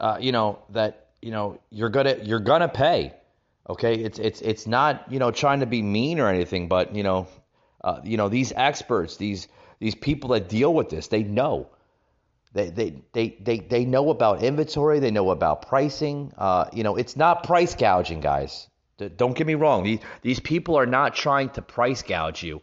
uh, 0.00 0.18
you 0.20 0.32
know 0.32 0.58
that 0.70 1.08
you 1.22 1.30
know 1.30 1.60
you're 1.70 1.90
gonna 1.90 2.16
you're 2.22 2.40
gonna 2.40 2.68
pay. 2.68 3.14
Okay, 3.68 3.94
it's 3.94 4.18
it's 4.18 4.40
it's 4.40 4.66
not 4.66 5.12
you 5.12 5.18
know 5.18 5.30
trying 5.30 5.60
to 5.60 5.66
be 5.66 5.82
mean 5.82 6.18
or 6.18 6.28
anything, 6.28 6.68
but 6.68 6.96
you 6.96 7.02
know 7.02 7.28
uh, 7.84 8.00
you 8.04 8.16
know 8.16 8.28
these 8.28 8.52
experts, 8.54 9.16
these 9.16 9.48
these 9.78 9.94
people 9.94 10.30
that 10.30 10.48
deal 10.48 10.72
with 10.72 10.88
this, 10.88 11.08
they 11.08 11.22
know. 11.22 11.68
They, 12.52 12.68
they, 12.68 12.94
they, 13.12 13.28
they, 13.40 13.58
they 13.60 13.84
know 13.84 14.10
about 14.10 14.42
inventory. 14.42 14.98
They 14.98 15.12
know 15.12 15.30
about 15.30 15.68
pricing. 15.68 16.32
Uh, 16.36 16.66
you 16.72 16.82
know, 16.82 16.96
it's 16.96 17.16
not 17.16 17.44
price 17.44 17.76
gouging, 17.76 18.20
guys. 18.20 18.68
Don't 19.16 19.36
get 19.36 19.46
me 19.46 19.54
wrong. 19.54 19.84
These, 19.84 20.00
these 20.22 20.40
people 20.40 20.76
are 20.76 20.84
not 20.84 21.14
trying 21.14 21.50
to 21.50 21.62
price 21.62 22.02
gouge 22.02 22.42
you 22.42 22.60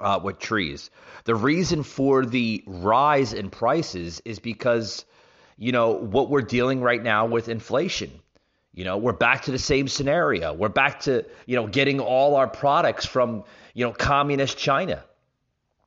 uh, 0.00 0.20
with 0.22 0.38
trees. 0.38 0.90
The 1.24 1.34
reason 1.34 1.84
for 1.84 2.26
the 2.26 2.64
rise 2.66 3.32
in 3.32 3.48
prices 3.48 4.20
is 4.24 4.40
because 4.40 5.06
you 5.62 5.70
know, 5.70 5.92
what 5.92 6.28
we're 6.28 6.42
dealing 6.42 6.80
right 6.80 7.00
now 7.00 7.26
with 7.26 7.48
inflation. 7.48 8.10
You 8.74 8.82
know, 8.84 8.96
we're 8.96 9.12
back 9.12 9.42
to 9.42 9.52
the 9.52 9.60
same 9.60 9.86
scenario. 9.86 10.52
We're 10.52 10.68
back 10.68 11.02
to, 11.02 11.24
you 11.46 11.54
know, 11.54 11.68
getting 11.68 12.00
all 12.00 12.34
our 12.34 12.48
products 12.48 13.06
from, 13.06 13.44
you 13.72 13.84
know, 13.84 13.92
communist 13.92 14.58
China 14.58 15.04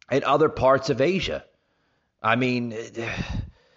and 0.09 0.23
other 0.23 0.47
parts 0.47 0.89
of 0.89 1.01
Asia. 1.01 1.43
I 2.23 2.38
mean, 2.38 2.73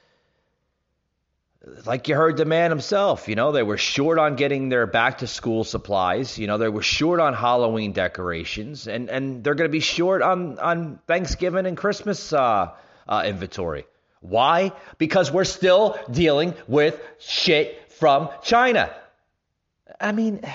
like 1.85 2.07
you 2.07 2.15
heard 2.15 2.37
the 2.37 2.45
man 2.45 2.71
himself, 2.71 3.27
you 3.27 3.35
know, 3.35 3.51
they 3.51 3.65
were 3.65 3.77
short 3.77 4.21
on 4.21 4.37
getting 4.37 4.69
their 4.69 4.87
back 4.87 5.19
to 5.19 5.27
school 5.27 5.65
supplies. 5.65 6.39
You 6.39 6.47
know, 6.47 6.59
they 6.59 6.69
were 6.69 6.83
short 6.83 7.19
on 7.19 7.35
Halloween 7.35 7.91
decorations, 7.91 8.87
and, 8.87 9.11
and 9.11 9.43
they're 9.43 9.57
going 9.57 9.69
to 9.69 9.73
be 9.73 9.81
short 9.81 10.23
on, 10.23 10.61
on 10.61 11.01
Thanksgiving 11.09 11.67
and 11.67 11.77
Christmas 11.77 12.33
uh, 12.33 12.71
uh, 13.09 13.23
inventory. 13.27 13.85
Why? 14.21 14.73
Because 14.99 15.31
we're 15.31 15.45
still 15.45 15.99
dealing 16.11 16.55
with 16.67 17.01
shit 17.19 17.93
from 17.93 18.31
China. 18.43 18.95
I 20.01 20.13
mean, 20.13 20.41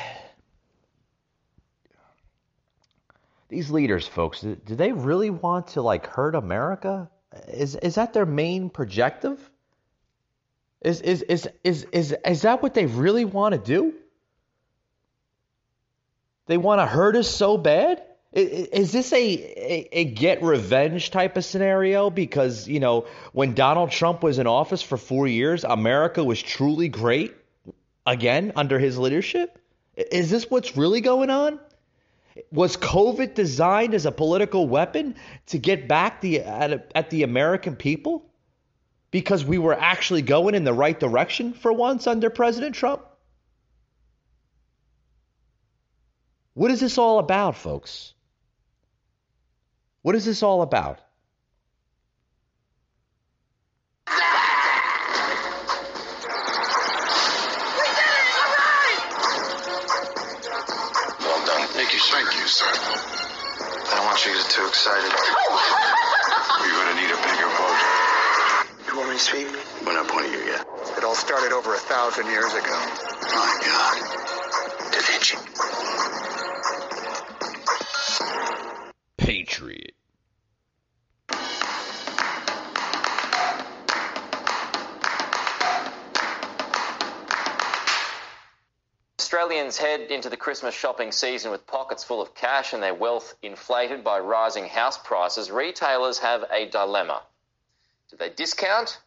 these 3.50 3.72
leaders, 3.72 4.08
folks, 4.08 4.42
do 4.42 4.58
they 4.66 4.92
really 4.92 5.30
want 5.30 5.68
to 5.70 5.82
like 5.82 6.08
hurt 6.08 6.36
America? 6.36 7.10
Is 7.48 7.76
is 7.76 7.96
that 7.96 8.14
their 8.14 8.26
main 8.26 8.70
projective? 8.70 9.40
Is 10.82 11.02
is 11.02 11.22
is 11.24 11.50
is 11.64 11.88
is 11.92 12.16
is 12.26 12.42
that 12.44 12.62
what 12.62 12.74
they 12.74 12.86
really 12.86 13.26
want 13.26 13.54
to 13.54 13.60
do? 13.60 13.94
They 16.46 16.58
want 16.58 16.82
to 16.82 16.86
hurt 16.86 17.16
us 17.16 17.30
so 17.30 17.58
bad? 17.58 18.04
Is 18.34 18.92
this 18.92 19.14
a, 19.14 19.18
a, 19.18 19.90
a, 19.92 20.04
get 20.06 20.42
revenge 20.42 21.12
type 21.12 21.38
of 21.38 21.46
scenario? 21.46 22.10
Because, 22.10 22.68
you 22.68 22.80
know, 22.80 23.06
when 23.32 23.54
Donald 23.54 23.92
Trump 23.92 24.24
was 24.24 24.40
in 24.40 24.48
office 24.48 24.82
for 24.82 24.98
four 24.98 25.28
years, 25.28 25.64
America 25.64 26.24
was 26.24 26.42
truly 26.42 26.90
great 26.90 27.36
again 28.08 28.52
under 28.56 28.80
his 28.80 28.98
leadership? 28.98 29.60
Is 29.96 30.32
this 30.32 30.50
what's 30.50 30.76
really 30.76 31.00
going 31.00 31.30
on? 31.30 31.60
Was 32.52 32.76
COVID 32.76 33.36
designed 33.36 33.94
as 33.94 34.08
a 34.08 34.12
political 34.12 34.68
weapon 34.68 35.14
to 35.48 35.60
get 35.60 35.88
back 35.88 36.22
the, 36.22 36.40
at, 36.42 36.92
at 36.96 37.10
the 37.12 37.22
American 37.22 37.76
people? 37.76 38.26
Because 39.12 39.46
we 39.46 39.60
were 39.60 39.80
actually 39.80 40.24
going 40.24 40.56
in 40.56 40.64
the 40.64 40.74
right 40.74 41.00
direction 41.00 41.54
for 41.54 41.72
once 41.72 42.08
under 42.08 42.32
President 42.32 42.74
Trump? 42.74 43.06
What 46.56 46.72
is 46.72 46.80
this 46.80 46.98
all 46.98 47.20
about, 47.20 47.56
folks? 47.56 48.16
What 50.04 50.16
is 50.16 50.26
this 50.26 50.44
all 50.44 50.62
about? 50.62 51.00
Well 61.20 61.46
done. 61.48 61.68
Thank 61.72 61.94
you, 61.94 62.00
thank 62.12 62.28
you, 62.36 62.48
sir. 62.52 62.68
I 62.68 63.96
don't 63.96 64.06
want 64.06 64.26
you 64.26 64.34
to 64.34 64.38
get 64.40 64.50
too 64.52 64.68
excited. 64.68 65.08
You're 65.08 66.76
gonna 66.84 67.00
need 67.00 67.08
a 67.08 67.20
bigger 67.24 67.48
boat. 67.56 67.80
You 68.92 68.98
want 69.00 69.08
me 69.08 69.16
to 69.16 69.24
speak? 69.24 69.48
We're 69.88 69.94
not 69.94 70.10
pointing 70.10 70.34
you 70.34 70.44
yet. 70.52 70.68
It 70.98 71.06
all 71.06 71.16
started 71.16 71.54
over 71.54 71.74
a 71.76 71.80
thousand 71.80 72.28
years 72.28 72.52
ago. 72.54 72.76
My 73.32 73.56
God. 73.64 73.96
Da 74.92 75.00
Vinci. 75.00 75.38
Australians 89.64 90.02
head 90.02 90.12
into 90.12 90.30
the 90.30 90.36
Christmas 90.36 90.76
shopping 90.76 91.14
season 91.14 91.50
with 91.50 91.66
pockets 91.66 92.04
full 92.04 92.22
of 92.22 92.36
cash 92.36 92.74
and 92.74 92.84
their 92.84 92.94
wealth 92.94 93.34
inflated 93.42 94.04
by 94.04 94.20
rising 94.20 94.68
house 94.68 94.98
prices. 94.98 95.50
Retailers 95.50 96.20
have 96.20 96.44
a 96.52 96.68
dilemma. 96.68 97.22
Do 98.12 98.18
they 98.18 98.30
discount 98.30 99.00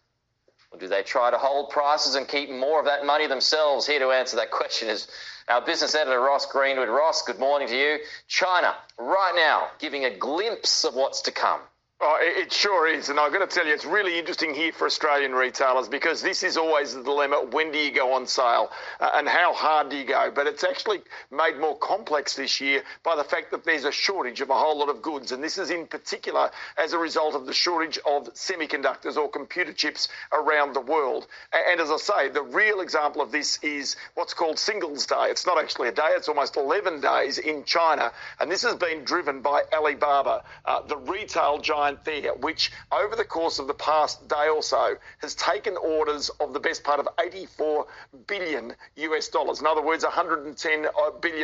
or 0.70 0.78
do 0.78 0.88
they 0.88 1.02
try 1.02 1.30
to 1.30 1.36
hold 1.36 1.68
prices 1.68 2.14
and 2.14 2.26
keep 2.26 2.48
more 2.48 2.80
of 2.80 2.86
that 2.86 3.04
money 3.04 3.26
themselves? 3.26 3.86
Here 3.86 3.98
to 3.98 4.12
answer 4.12 4.36
that 4.36 4.50
question 4.50 4.88
is 4.88 5.08
our 5.46 5.60
business 5.60 5.94
editor, 5.94 6.20
Ross 6.20 6.46
Greenwood. 6.46 6.88
Ross, 6.88 7.20
good 7.20 7.38
morning 7.38 7.68
to 7.68 7.76
you. 7.76 7.98
China, 8.26 8.74
right 8.98 9.34
now, 9.36 9.68
giving 9.78 10.06
a 10.06 10.16
glimpse 10.16 10.84
of 10.84 10.94
what's 10.94 11.20
to 11.22 11.32
come. 11.32 11.60
Oh, 11.98 12.18
it 12.20 12.52
sure 12.52 12.86
is. 12.86 13.08
And 13.08 13.18
I've 13.18 13.32
got 13.32 13.38
to 13.38 13.46
tell 13.46 13.66
you, 13.66 13.72
it's 13.72 13.86
really 13.86 14.18
interesting 14.18 14.52
here 14.52 14.70
for 14.70 14.84
Australian 14.84 15.32
retailers 15.32 15.88
because 15.88 16.20
this 16.20 16.42
is 16.42 16.58
always 16.58 16.94
the 16.94 17.02
dilemma. 17.02 17.46
When 17.50 17.72
do 17.72 17.78
you 17.78 17.90
go 17.90 18.12
on 18.12 18.26
sale 18.26 18.70
uh, 19.00 19.12
and 19.14 19.26
how 19.26 19.54
hard 19.54 19.88
do 19.88 19.96
you 19.96 20.04
go? 20.04 20.30
But 20.34 20.46
it's 20.46 20.62
actually 20.62 21.00
made 21.30 21.58
more 21.58 21.74
complex 21.78 22.36
this 22.36 22.60
year 22.60 22.82
by 23.02 23.16
the 23.16 23.24
fact 23.24 23.50
that 23.52 23.64
there's 23.64 23.84
a 23.86 23.92
shortage 23.92 24.42
of 24.42 24.50
a 24.50 24.54
whole 24.54 24.78
lot 24.78 24.90
of 24.90 25.00
goods. 25.00 25.32
And 25.32 25.42
this 25.42 25.56
is 25.56 25.70
in 25.70 25.86
particular 25.86 26.50
as 26.76 26.92
a 26.92 26.98
result 26.98 27.34
of 27.34 27.46
the 27.46 27.54
shortage 27.54 27.98
of 28.04 28.30
semiconductors 28.34 29.16
or 29.16 29.30
computer 29.30 29.72
chips 29.72 30.08
around 30.34 30.74
the 30.74 30.82
world. 30.82 31.26
And 31.70 31.80
as 31.80 31.90
I 31.90 31.96
say, 31.96 32.28
the 32.28 32.42
real 32.42 32.82
example 32.82 33.22
of 33.22 33.32
this 33.32 33.58
is 33.62 33.96
what's 34.12 34.34
called 34.34 34.58
Singles 34.58 35.06
Day. 35.06 35.28
It's 35.30 35.46
not 35.46 35.58
actually 35.58 35.88
a 35.88 35.92
day, 35.92 36.08
it's 36.10 36.28
almost 36.28 36.58
11 36.58 37.00
days 37.00 37.38
in 37.38 37.64
China. 37.64 38.12
And 38.38 38.50
this 38.50 38.62
has 38.64 38.74
been 38.74 39.04
driven 39.04 39.40
by 39.40 39.62
Alibaba, 39.72 40.44
uh, 40.66 40.82
the 40.82 40.98
retail 40.98 41.56
giant 41.56 41.85
there, 42.04 42.34
which 42.34 42.72
over 42.92 43.16
the 43.16 43.24
course 43.24 43.58
of 43.58 43.66
the 43.66 43.74
past 43.74 44.26
day 44.28 44.48
or 44.48 44.62
so 44.62 44.96
has 45.18 45.34
taken 45.34 45.76
orders 45.76 46.30
of 46.40 46.52
the 46.52 46.60
best 46.60 46.84
part 46.84 47.00
of 47.00 47.08
84 47.20 47.86
billion 48.26 48.74
US 48.96 49.28
dollars. 49.28 49.60
In 49.60 49.66
other 49.66 49.82
words, 49.82 50.04
110 50.04 50.86
uh, 50.86 50.90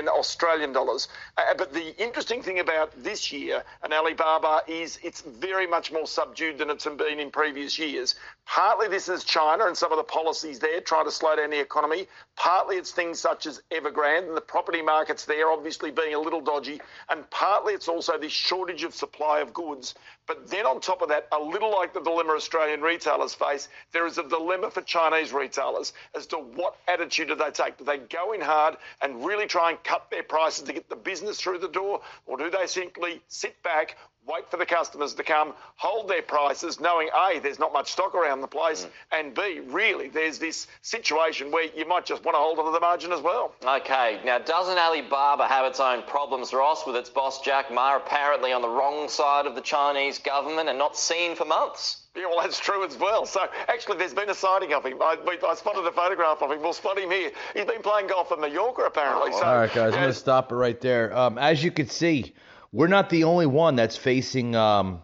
Australian 0.09 0.73
dollars. 0.73 1.09
Uh, 1.37 1.55
but 1.57 1.73
the 1.73 1.97
interesting 2.03 2.43
thing 2.43 2.59
about 2.59 2.93
this 3.03 3.33
year 3.33 3.63
and 3.83 3.93
Alibaba 3.93 4.63
is 4.67 4.99
it's 5.03 5.21
very 5.23 5.67
much 5.67 5.93
more 5.93 6.07
subdued 6.07 6.59
than 6.59 6.71
it's 6.71 6.87
been 6.87 7.21
in 7.21 7.31
previous 7.31 7.79
years. 7.79 8.15
Partly 8.47 8.89
this 8.89 9.09
is 9.09 9.25
China 9.25 9.67
and 9.67 9.77
some 9.77 9.93
of 9.93 9.99
the 9.99 10.05
policies 10.05 10.59
there 10.59 10.81
trying 10.81 11.05
to 11.05 11.11
slow 11.11 11.37
down 11.37 11.51
the 11.51 11.61
economy. 11.61 12.07
Partly 12.37 12.77
it's 12.77 12.93
things 12.93 13.21
such 13.21 13.47
as 13.47 13.63
Evergrande 13.71 14.29
and 14.29 14.37
the 14.37 14.41
property 14.41 14.83
markets 14.83 15.25
there 15.25 15.51
obviously 15.51 15.91
being 15.91 16.15
a 16.15 16.19
little 16.19 16.41
dodgy. 16.41 16.81
And 17.09 17.29
partly 17.31 17.75
it's 17.75 17.89
also 17.89 18.19
this 18.19 18.33
shortage 18.33 18.85
of 18.85 18.95
supply 18.95 19.41
of 19.41 19.53
goods. 19.53 19.95
But 20.33 20.49
then 20.49 20.65
on 20.65 20.81
top 20.81 21.03
of 21.03 21.11
that, 21.11 21.29
a 21.31 21.39
little 21.39 21.71
like 21.71 21.93
the 21.93 22.01
dilemma 22.01 22.33
Australian 22.33 22.81
retailers 22.81 23.35
face, 23.35 23.69
there 23.93 24.07
is 24.07 24.17
a 24.17 24.23
dilemma 24.23 24.71
for 24.71 24.81
Chinese 24.81 25.31
retailers 25.31 25.93
as 26.15 26.27
to 26.29 26.39
what 26.39 26.79
attitude 26.89 27.29
do 27.29 27.35
they 27.35 27.51
take. 27.51 27.77
Do 27.77 27.85
they 27.85 27.99
go 27.99 28.33
in 28.33 28.41
hard 28.41 28.79
and 29.03 29.27
really 29.27 29.47
try 29.47 29.69
and 29.69 29.85
cut 29.85 30.11
their 30.11 30.23
prices 30.23 30.65
to 30.65 30.73
get 30.73 30.89
the 30.89 30.97
business 30.97 31.39
through 31.39 31.59
the 31.59 31.69
door? 31.69 32.01
Or 32.25 32.39
do 32.39 32.49
they 32.49 32.67
simply 32.67 33.21
sit 33.29 33.63
back, 33.63 33.99
wait 34.27 34.51
for 34.51 34.57
the 34.57 34.67
customers 34.67 35.15
to 35.15 35.23
come, 35.23 35.53
hold 35.77 36.09
their 36.09 36.23
prices, 36.23 36.81
knowing 36.81 37.09
A, 37.15 37.41
there's 37.41 37.59
not 37.59 37.73
much 37.73 37.93
stock 37.93 38.15
around 38.15 38.41
the 38.41 38.47
place, 38.49 38.85
mm. 38.85 39.19
and 39.19 39.35
B, 39.35 39.61
really, 39.67 40.09
there's 40.09 40.39
this 40.39 40.67
situation 40.83 41.51
where 41.51 41.69
you 41.77 41.87
might 41.87 42.07
just 42.07 42.25
want 42.25 42.37
to 42.37 42.39
hold 42.39 42.59
onto 42.59 42.73
the 42.73 42.81
margin 42.81 43.13
as 43.13 43.21
well. 43.21 43.55
Okay, 43.65 44.21
now 44.25 44.39
doesn't 44.39 44.79
Alibaba 44.79 45.47
have 45.47 45.67
its 45.67 45.81
own 45.81 46.03
problems, 46.05 46.53
Ross, 46.53 46.87
with 46.87 46.97
its 46.97 47.11
boss 47.11 47.43
Jack 47.43 47.73
Ma 47.73 47.97
apparently 47.97 48.53
on 48.53 48.63
the 48.63 48.69
wrong 48.69 49.09
side 49.09 49.47
of 49.47 49.55
the 49.55 49.61
Chinese 49.61 50.19
government 50.19 50.69
and 50.69 50.79
not 50.79 50.97
seen 50.97 51.35
for 51.35 51.45
months? 51.45 51.99
Yeah, 52.15 52.27
well, 52.27 52.43
that's 52.43 52.61
true 52.61 52.85
as 52.85 52.97
well. 52.99 53.25
So, 53.25 53.41
actually, 53.69 53.97
there's 53.97 54.13
been 54.13 54.29
a 54.29 54.35
sighting 54.35 54.75
of 54.75 54.85
him. 54.85 55.01
I, 55.01 55.17
I 55.27 55.55
spotted 55.55 55.87
a 55.87 55.93
photograph 55.93 56.43
of 56.43 56.51
him. 56.53 56.61
We'll 56.61 56.75
spot 56.75 56.99
him 56.99 57.11
here. 57.11 57.31
He's 57.55 57.65
been 57.65 57.81
playing 57.81 58.09
golf 58.09 58.31
in 58.33 58.41
Mallorca, 58.41 58.83
apparently. 58.83 59.31
Oh, 59.33 59.41
so, 59.41 59.47
all 59.47 59.57
right, 59.57 59.73
guys. 59.73 59.95
I'm 59.95 60.01
going 60.01 60.13
to 60.13 60.19
stop 60.19 60.53
it 60.53 60.57
right 60.57 60.79
there. 60.79 61.17
Um, 61.17 61.39
as 61.39 61.65
you 61.65 61.71
can 61.71 61.89
see, 61.89 62.35
we're 62.73 62.89
not 62.89 63.11
the 63.11 63.25
only 63.25 63.47
one 63.47 63.77
that's 63.77 63.97
facing 63.97 64.57
um, 64.57 65.03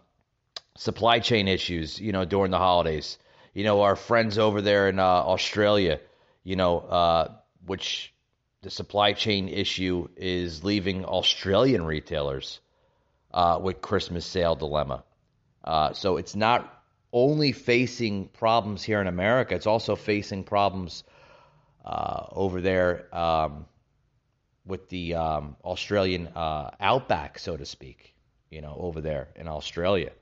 supply 0.77 1.19
chain 1.19 1.49
issues, 1.49 2.01
you 2.01 2.13
know, 2.13 2.25
during 2.25 2.51
the 2.51 2.59
holidays. 2.59 3.19
You 3.53 3.65
know, 3.65 3.83
our 3.83 3.97
friends 3.97 4.39
over 4.39 4.63
there 4.63 4.89
in 4.89 4.99
uh, 4.99 5.03
Australia, 5.05 6.01
you 6.45 6.57
know, 6.57 6.79
uh, 6.79 7.33
which 7.67 8.15
the 8.63 8.71
supply 8.71 9.13
chain 9.13 9.49
issue 9.49 10.09
is 10.17 10.65
leaving 10.65 11.05
Australian 11.05 11.85
retailers 11.85 12.61
uh, 13.33 13.59
with 13.63 13.83
Christmas 13.83 14.25
sale 14.25 14.55
dilemma. 14.55 15.05
Uh, 15.63 15.93
so 15.93 16.17
it's 16.17 16.35
not 16.35 16.83
only 17.13 17.53
facing 17.53 18.29
problems 18.29 18.83
here 18.83 19.01
in 19.01 19.07
America, 19.07 19.55
it's 19.55 19.67
also 19.67 19.97
facing 19.97 20.45
problems 20.45 21.05
uh, 21.85 22.27
over 22.33 22.61
there. 22.61 23.15
Um, 23.15 23.67
with 24.69 24.89
the 24.89 25.15
um, 25.15 25.57
Australian 25.65 26.29
uh, 26.29 26.71
outback, 26.79 27.39
so 27.39 27.57
to 27.57 27.67
speak, 27.67 28.15
you 28.51 28.61
know, 28.61 28.77
over 28.79 29.01
there 29.01 29.29
in 29.35 29.49
Australia. 29.49 30.13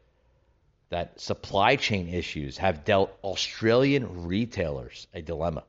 That 0.90 1.20
supply 1.20 1.76
chain 1.76 2.08
issues 2.08 2.58
have 2.58 2.84
dealt 2.84 3.10
Australian 3.22 4.26
retailers 4.26 5.08
a 5.12 5.20
dilemma, 5.20 5.64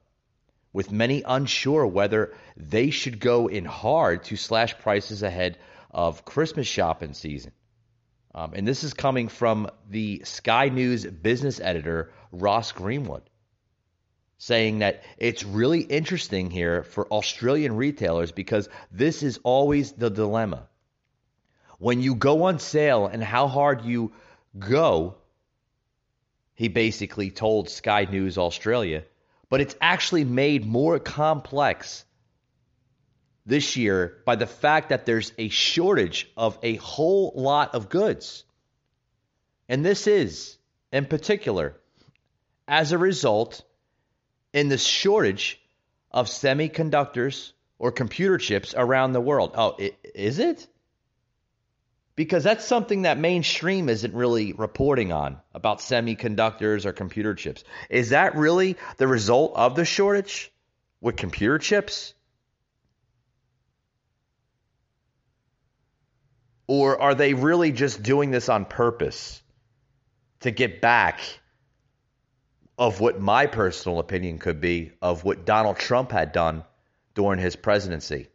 with 0.71 0.91
many 0.91 1.23
unsure 1.23 1.87
whether 1.87 2.33
they 2.55 2.91
should 2.91 3.19
go 3.19 3.47
in 3.47 3.65
hard 3.65 4.23
to 4.25 4.37
slash 4.37 4.77
prices 4.77 5.23
ahead 5.23 5.57
of 5.89 6.23
Christmas 6.23 6.67
shopping 6.67 7.13
season. 7.13 7.51
Um, 8.35 8.53
and 8.53 8.67
this 8.67 8.83
is 8.83 8.93
coming 8.93 9.27
from 9.27 9.71
the 9.89 10.21
Sky 10.23 10.69
News 10.69 11.03
business 11.03 11.59
editor, 11.59 12.11
Ross 12.31 12.71
Greenwood 12.71 13.23
saying 14.38 14.80
that 14.80 15.04
it's 15.17 15.43
really 15.43 15.82
interesting 15.82 16.52
here 16.52 16.84
for 16.84 17.08
Australian 17.08 17.76
retailers 17.76 18.32
because 18.32 18.69
this 18.91 19.23
is 19.23 19.39
always 19.43 19.93
the 19.93 20.10
dilemma. 20.10 20.67
When 21.80 22.02
you 22.02 22.15
go 22.15 22.43
on 22.43 22.60
sale 22.60 23.08
and 23.08 23.23
how 23.23 23.47
hard 23.47 23.84
you 23.86 24.13
go, 24.58 25.15
he 26.54 26.67
basically 26.67 27.32
told 27.32 27.69
Sky 27.69 28.08
News 28.10 28.38
Australia, 28.38 29.04
but 29.50 29.62
it's 29.62 29.76
actually 29.82 30.23
made 30.23 30.65
more 30.65 31.00
complex 31.00 32.04
this 33.45 33.78
year 33.78 34.17
by 34.26 34.36
the 34.36 34.47
fact 34.47 34.89
that 34.89 35.06
there's 35.06 35.32
a 35.38 35.50
shortage 35.50 36.30
of 36.36 36.58
a 36.62 36.76
whole 36.76 37.32
lot 37.36 37.76
of 37.76 37.89
goods. 37.89 38.43
And 39.69 39.86
this 39.86 40.06
is, 40.06 40.58
in 40.91 41.06
particular, 41.06 41.76
as 42.67 42.91
a 42.91 42.97
result 42.97 43.62
in 44.53 44.69
the 44.69 44.77
shortage 44.77 45.62
of 46.12 46.27
semiconductors 46.27 47.51
or 47.79 47.91
computer 47.91 48.38
chips 48.38 48.73
around 48.75 49.13
the 49.13 49.21
world. 49.21 49.51
Oh, 49.55 49.77
is 50.15 50.39
it? 50.39 50.67
Because 52.15 52.43
that's 52.43 52.65
something 52.65 53.03
that 53.03 53.19
mainstream 53.19 53.89
isn't 53.89 54.13
really 54.13 54.53
reporting 54.53 55.12
on 55.12 55.38
about 55.53 55.79
semiconductors 55.79 56.86
or 56.86 56.91
computer 56.91 57.36
chips. 57.36 57.63
Is 57.91 58.10
that 58.10 58.36
really 58.36 58.75
the 58.97 59.07
result 59.07 59.53
of 59.55 59.75
the 59.75 59.86
shortage 59.86 60.51
with 60.99 61.15
computer 61.15 61.60
chips? 61.60 62.15
Or 66.65 66.99
are 66.99 67.13
they 67.13 67.36
really 67.36 67.71
just 67.71 68.01
doing 68.01 68.31
this 68.31 68.49
on 68.49 68.65
purpose 68.65 69.41
to 70.39 70.51
get 70.51 70.81
back 70.81 71.19
of 72.77 72.99
what 72.99 73.19
my 73.19 73.47
personal 73.47 73.99
opinion 73.99 74.37
could 74.37 74.61
be 74.61 74.91
of 75.01 75.23
what 75.23 75.45
Donald 75.45 75.77
Trump 75.77 76.11
had 76.11 76.31
done 76.31 76.63
during 77.15 77.39
his 77.39 77.55
presidency 77.55 78.27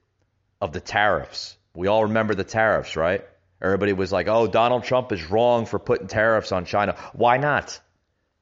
of 0.61 0.73
the 0.73 0.81
tariffs. 0.81 1.57
We 1.75 1.87
all 1.87 2.05
remember 2.05 2.35
the 2.35 2.45
tariffs, 2.45 2.97
right? 2.97 3.25
Everybody 3.61 3.93
was 3.93 4.11
like, 4.11 4.27
oh, 4.27 4.49
Donald 4.49 4.83
Trump 4.83 5.13
is 5.13 5.31
wrong 5.31 5.67
for 5.67 5.79
putting 5.79 6.09
tariffs 6.09 6.51
on 6.51 6.65
China. 6.65 6.97
Why 7.13 7.37
not? 7.37 7.81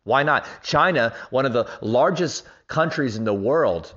Why 0.04 0.22
not? 0.22 0.46
China, 0.62 1.14
one 1.28 1.44
of 1.44 1.52
the 1.52 1.68
largest 1.82 2.44
countries 2.66 3.16
in 3.16 3.24
the 3.24 3.34
world 3.34 3.92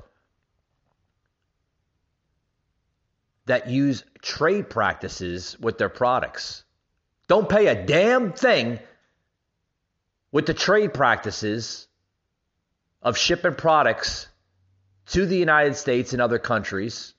that 3.46 3.70
use 3.70 4.04
trade 4.22 4.70
practices 4.70 5.58
with 5.60 5.78
their 5.78 5.90
products, 5.90 6.64
don't 7.30 7.48
pay 7.48 7.68
a 7.68 7.86
damn 7.86 8.34
thing 8.34 8.80
with 10.34 10.46
the 10.46 10.54
trade 10.54 10.94
practices 10.94 11.88
of 13.04 13.18
shipping 13.18 13.56
products 13.56 14.28
to 15.08 15.26
the 15.26 15.38
United 15.38 15.76
States 15.76 16.14
and 16.14 16.22
other 16.22 16.40
countries. 16.40 17.14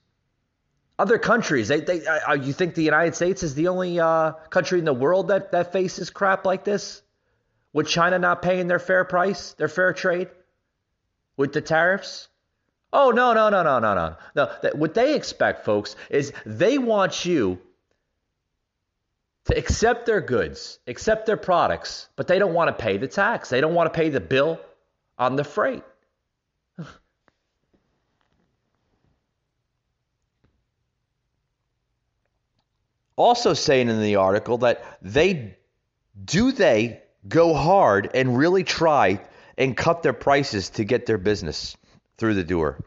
Other 0.98 1.18
countries, 1.18 1.68
they, 1.68 1.80
they, 1.80 2.06
uh, 2.06 2.30
uh, 2.30 2.32
you 2.34 2.52
think 2.52 2.74
the 2.74 2.82
United 2.82 3.14
States 3.14 3.42
is 3.42 3.54
the 3.54 3.68
only 3.68 3.98
uh, 3.98 4.32
country 4.50 4.78
in 4.78 4.84
the 4.84 4.94
world 4.94 5.28
that, 5.28 5.52
that 5.52 5.72
faces 5.72 6.10
crap 6.10 6.46
like 6.46 6.64
this? 6.64 7.02
With 7.72 7.88
China 7.88 8.18
not 8.18 8.42
paying 8.42 8.68
their 8.68 8.78
fair 8.78 9.04
price, 9.04 9.54
their 9.54 9.68
fair 9.68 9.92
trade? 9.92 10.28
With 11.36 11.52
the 11.52 11.60
tariffs? 11.60 12.28
Oh, 12.92 13.10
no, 13.10 13.32
no, 13.32 13.50
no, 13.50 13.64
no, 13.64 13.80
no, 13.80 13.94
no. 13.94 14.16
No, 14.36 14.70
what 14.74 14.94
they 14.94 15.16
expect, 15.16 15.64
folks, 15.64 15.96
is 16.10 16.32
they 16.46 16.78
want 16.78 17.24
you 17.24 17.58
to 19.46 19.58
accept 19.58 20.06
their 20.06 20.20
goods, 20.20 20.78
accept 20.86 21.26
their 21.26 21.36
products, 21.36 22.08
but 22.14 22.28
they 22.28 22.38
don't 22.38 22.54
want 22.54 22.68
to 22.68 22.82
pay 22.82 22.98
the 22.98 23.08
tax. 23.08 23.48
They 23.48 23.60
don't 23.60 23.74
want 23.74 23.92
to 23.92 23.98
pay 23.98 24.10
the 24.10 24.20
bill 24.20 24.60
on 25.18 25.37
the 25.37 25.44
freight. 25.44 25.85
also 33.17 33.54
saying 33.54 33.88
in 33.88 34.02
the 34.02 34.17
article 34.17 34.58
that 34.58 34.85
they 35.02 35.56
do 36.25 36.52
they 36.52 37.00
go 37.27 37.54
hard 37.54 38.10
and 38.15 38.37
really 38.37 38.65
try 38.65 39.21
and 39.56 39.77
cut 39.77 40.02
their 40.02 40.12
prices 40.12 40.71
to 40.71 40.85
get 40.85 41.06
their 41.06 41.19
business 41.19 41.77
through 42.19 42.35
the 42.35 42.44
door? 42.44 42.85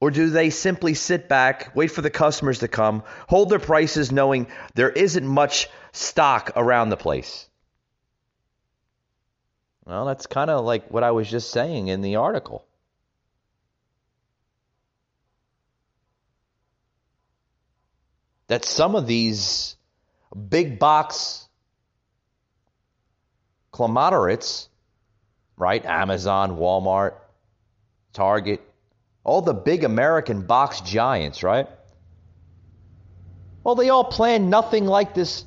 Or 0.00 0.10
do 0.10 0.28
they 0.28 0.50
simply 0.50 0.94
sit 0.94 1.28
back, 1.28 1.74
wait 1.74 1.90
for 1.90 2.02
the 2.02 2.10
customers 2.10 2.58
to 2.58 2.68
come, 2.68 3.04
hold 3.28 3.48
their 3.48 3.58
prices 3.58 4.12
knowing 4.12 4.48
there 4.74 4.90
isn't 4.90 5.26
much 5.26 5.68
stock 5.92 6.52
around 6.56 6.90
the 6.90 6.96
place? 6.96 7.48
Well, 9.86 10.06
that's 10.06 10.26
kind 10.26 10.50
of 10.50 10.64
like 10.64 10.90
what 10.90 11.02
I 11.02 11.10
was 11.10 11.28
just 11.28 11.50
saying 11.50 11.88
in 11.88 12.00
the 12.00 12.16
article. 12.16 12.64
That 18.46 18.64
some 18.64 18.94
of 18.94 19.06
these 19.06 19.76
big 20.48 20.78
box 20.78 21.48
conglomerates, 23.72 24.68
right? 25.56 25.84
Amazon, 25.84 26.56
Walmart, 26.56 27.14
Target, 28.12 28.60
all 29.22 29.42
the 29.42 29.54
big 29.54 29.84
American 29.84 30.42
box 30.42 30.80
giants, 30.80 31.42
right? 31.42 31.68
Well, 33.62 33.74
they 33.74 33.88
all 33.88 34.04
plan 34.04 34.50
nothing 34.50 34.84
like 34.84 35.14
this 35.14 35.44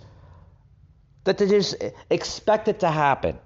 That 1.24 1.38
they 1.38 1.48
just 1.48 1.76
expect 2.10 2.68
it 2.68 2.80
to 2.80 2.90
happen. 2.90 3.40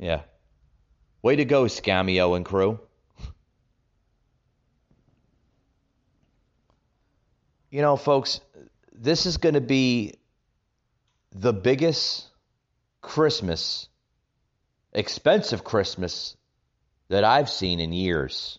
Yeah. 0.00 0.22
Way 1.22 1.36
to 1.36 1.44
go, 1.44 1.64
Scamio 1.64 2.34
and 2.34 2.44
crew. 2.44 2.80
You 7.70 7.82
know, 7.82 7.96
folks, 7.96 8.40
this 8.92 9.26
is 9.26 9.36
going 9.36 9.54
to 9.54 9.60
be 9.60 10.14
the 11.32 11.52
biggest 11.52 12.26
Christmas, 13.02 13.88
expensive 14.92 15.62
Christmas 15.62 16.34
that 17.08 17.22
I've 17.22 17.50
seen 17.50 17.78
in 17.78 17.92
years. 17.92 18.58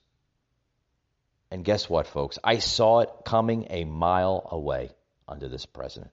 And 1.49 1.65
guess 1.65 1.89
what, 1.89 2.05
folks? 2.05 2.37
I 2.43 2.59
saw 2.59 2.99
it 2.99 3.09
coming 3.25 3.67
a 3.71 3.83
mile 3.83 4.47
away 4.49 4.91
under 5.27 5.49
this 5.49 5.65
president. 5.65 6.11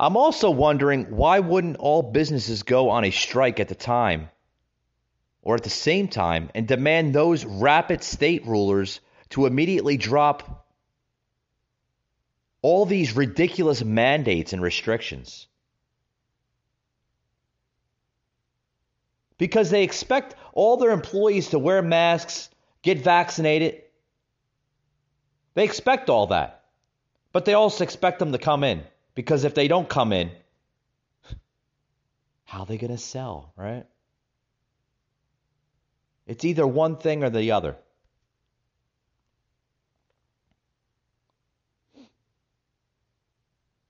I'm 0.00 0.16
also 0.16 0.50
wondering 0.50 1.06
why 1.16 1.40
wouldn't 1.40 1.78
all 1.78 2.02
businesses 2.02 2.62
go 2.62 2.90
on 2.90 3.04
a 3.04 3.10
strike 3.10 3.58
at 3.58 3.66
the 3.66 3.74
time 3.74 4.30
or 5.42 5.56
at 5.56 5.64
the 5.64 5.70
same 5.70 6.06
time 6.06 6.50
and 6.54 6.68
demand 6.68 7.12
those 7.12 7.44
rapid 7.44 8.04
state 8.04 8.46
rulers 8.46 9.00
to 9.30 9.46
immediately 9.46 9.96
drop 9.96 10.66
all 12.62 12.86
these 12.86 13.16
ridiculous 13.16 13.82
mandates 13.82 14.52
and 14.52 14.62
restrictions. 14.62 15.48
Because 19.36 19.70
they 19.70 19.82
expect 19.82 20.36
all 20.52 20.76
their 20.76 20.90
employees 20.90 21.48
to 21.48 21.58
wear 21.58 21.82
masks, 21.82 22.50
get 22.82 22.98
vaccinated. 22.98 23.82
They 25.54 25.64
expect 25.64 26.08
all 26.08 26.28
that. 26.28 26.64
But 27.32 27.44
they 27.44 27.54
also 27.54 27.82
expect 27.82 28.20
them 28.20 28.32
to 28.32 28.38
come 28.38 28.62
in. 28.62 28.84
Because 29.18 29.42
if 29.42 29.52
they 29.52 29.66
don't 29.66 29.88
come 29.88 30.12
in, 30.12 30.30
how 32.44 32.60
are 32.60 32.66
they 32.66 32.78
going 32.78 32.92
to 32.92 32.98
sell, 32.98 33.52
right? 33.56 33.84
It's 36.28 36.44
either 36.44 36.64
one 36.64 36.98
thing 36.98 37.24
or 37.24 37.30
the 37.30 37.50
other. 37.50 37.74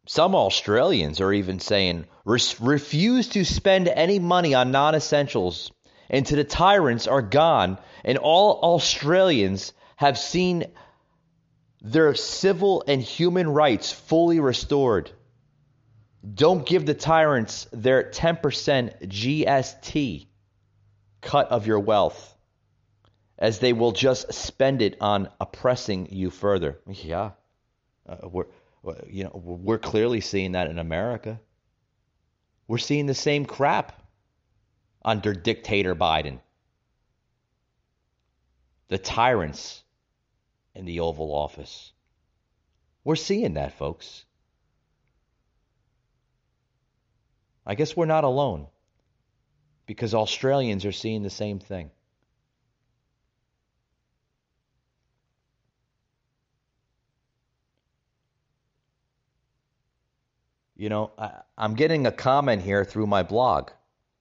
Some 0.07 0.35
Australians 0.35 1.21
are 1.21 1.35
even 1.35 1.61
saying 1.61 2.07
refuse 2.25 3.29
to 3.29 3.45
spend 3.45 3.89
any 3.89 4.19
money 4.19 4.55
on 4.55 4.71
non 4.71 4.95
essentials 4.95 5.71
until 6.09 6.39
the 6.39 6.45
tyrants 6.45 7.07
are 7.07 7.21
gone 7.21 7.77
and 8.03 8.17
all 8.17 8.61
Australians 8.63 9.75
have 9.97 10.17
seen 10.17 10.65
their 11.83 12.15
civil 12.15 12.83
and 12.89 13.03
human 13.03 13.51
rights 13.51 13.93
fully 13.93 14.41
restored. 14.41 15.11
Don't 16.35 16.67
give 16.67 16.85
the 16.85 16.95
tyrants 16.95 17.69
their 17.73 18.11
10% 18.11 19.07
GST 19.07 20.27
cut 21.21 21.49
of 21.51 21.67
your 21.67 21.81
wealth, 21.81 22.37
as 23.39 23.61
they 23.61 23.73
will 23.73 23.93
just 23.93 24.33
spend 24.33 24.83
it 24.83 24.97
on 25.01 25.29
oppressing 25.41 26.09
you 26.11 26.31
further. 26.31 26.79
Yeah, 26.87 27.31
uh, 28.09 28.29
we're, 28.29 28.47
you 29.09 29.25
know, 29.25 29.31
we're 29.35 29.79
clearly 29.79 30.21
seeing 30.21 30.53
that 30.53 30.69
in 30.69 30.79
America. 30.79 31.41
We're 32.67 32.79
seeing 32.79 33.07
the 33.07 33.15
same 33.15 33.47
crap 33.47 34.03
under 35.05 35.33
dictator 35.33 35.95
Biden. 35.95 36.41
The 38.89 38.99
tyrants 38.99 39.83
in 40.75 40.85
the 40.85 41.01
Oval 41.01 41.33
Office. 41.33 41.93
We're 43.05 43.17
seeing 43.17 43.55
that, 43.55 43.79
folks. 43.79 44.25
I 47.69 47.75
guess 47.75 47.95
we're 47.95 48.07
not 48.07 48.25
alone 48.25 48.67
because 49.85 50.15
Australians 50.15 50.87
are 50.87 50.93
seeing 50.93 51.23
the 51.23 51.31
same 51.31 51.59
thing. 51.59 51.91
You 60.77 60.89
know, 60.89 61.11
I, 61.19 61.33
am 61.59 61.75
getting 61.75 62.07
a 62.07 62.13
comment 62.13 62.63
here 62.63 62.87
through 62.87 63.07
my 63.07 63.23
blog 63.23 63.71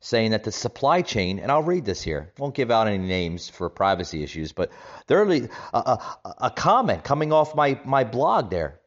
saying 0.01 0.31
that 0.31 0.43
the 0.43 0.51
supply 0.51 1.01
chain, 1.01 1.39
and 1.39 1.49
I'll 1.49 1.63
read 1.63 1.85
this 1.85 2.01
here, 2.01 2.33
won't 2.37 2.53
give 2.53 2.69
out 2.69 2.87
any 2.87 2.97
names 2.97 3.47
for 3.47 3.69
privacy 3.69 4.23
issues, 4.23 4.51
but 4.51 4.71
there's 5.05 5.47
a, 5.73 5.77
a, 5.77 5.99
a 6.39 6.51
comment 6.51 7.03
coming 7.03 7.31
off 7.31 7.55
my, 7.55 7.79
my 7.85 8.03
blog 8.03 8.49
there 8.49 8.79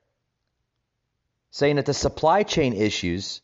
saying 1.51 1.77
that 1.77 1.87
the 1.87 1.95
supply 1.95 2.43
chain 2.43 2.75
issues 2.75 3.41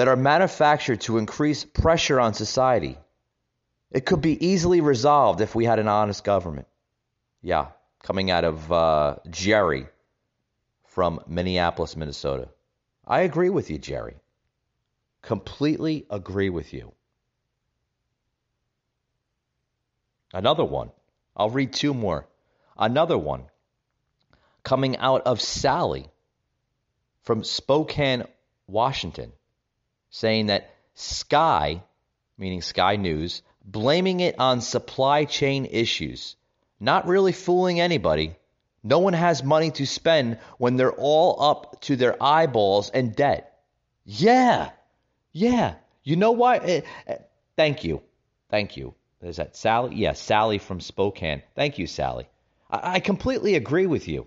that 0.00 0.08
are 0.08 0.16
manufactured 0.16 0.98
to 1.02 1.18
increase 1.18 1.62
pressure 1.62 2.18
on 2.18 2.32
society. 2.32 2.96
It 3.90 4.06
could 4.06 4.22
be 4.22 4.46
easily 4.46 4.80
resolved 4.80 5.42
if 5.42 5.54
we 5.54 5.66
had 5.66 5.78
an 5.78 5.88
honest 5.88 6.24
government. 6.24 6.68
Yeah, 7.42 7.66
coming 8.02 8.30
out 8.30 8.44
of 8.44 8.72
uh, 8.72 9.16
Jerry 9.28 9.86
from 10.86 11.20
Minneapolis, 11.26 11.96
Minnesota. 11.96 12.48
I 13.06 13.20
agree 13.20 13.50
with 13.50 13.68
you, 13.68 13.76
Jerry. 13.76 14.16
Completely 15.20 16.06
agree 16.08 16.48
with 16.48 16.72
you. 16.72 16.94
Another 20.32 20.64
one. 20.64 20.92
I'll 21.36 21.50
read 21.50 21.74
two 21.74 21.92
more. 21.92 22.26
Another 22.78 23.18
one 23.18 23.42
coming 24.62 24.96
out 24.96 25.26
of 25.26 25.42
Sally 25.42 26.08
from 27.20 27.44
Spokane, 27.44 28.24
Washington 28.66 29.32
saying 30.10 30.46
that 30.46 30.74
Sky, 30.94 31.82
meaning 32.36 32.62
Sky 32.62 32.96
News, 32.96 33.42
blaming 33.64 34.20
it 34.20 34.38
on 34.38 34.60
supply 34.60 35.24
chain 35.24 35.66
issues, 35.66 36.36
not 36.78 37.06
really 37.06 37.32
fooling 37.32 37.80
anybody. 37.80 38.34
No 38.82 38.98
one 38.98 39.12
has 39.12 39.44
money 39.44 39.70
to 39.72 39.86
spend 39.86 40.38
when 40.58 40.76
they're 40.76 40.92
all 40.92 41.42
up 41.42 41.80
to 41.82 41.96
their 41.96 42.20
eyeballs 42.22 42.90
in 42.90 43.12
debt. 43.12 43.60
Yeah, 44.04 44.70
yeah. 45.32 45.74
You 46.02 46.16
know 46.16 46.32
what? 46.32 46.64
Eh, 46.64 46.80
eh, 47.06 47.16
thank 47.56 47.84
you. 47.84 48.02
Thank 48.48 48.76
you. 48.76 48.94
Is 49.22 49.36
that 49.36 49.54
Sally? 49.54 49.96
Yeah, 49.96 50.14
Sally 50.14 50.58
from 50.58 50.80
Spokane. 50.80 51.42
Thank 51.54 51.78
you, 51.78 51.86
Sally. 51.86 52.26
I, 52.70 52.94
I 52.94 53.00
completely 53.00 53.54
agree 53.54 53.86
with 53.86 54.08
you 54.08 54.26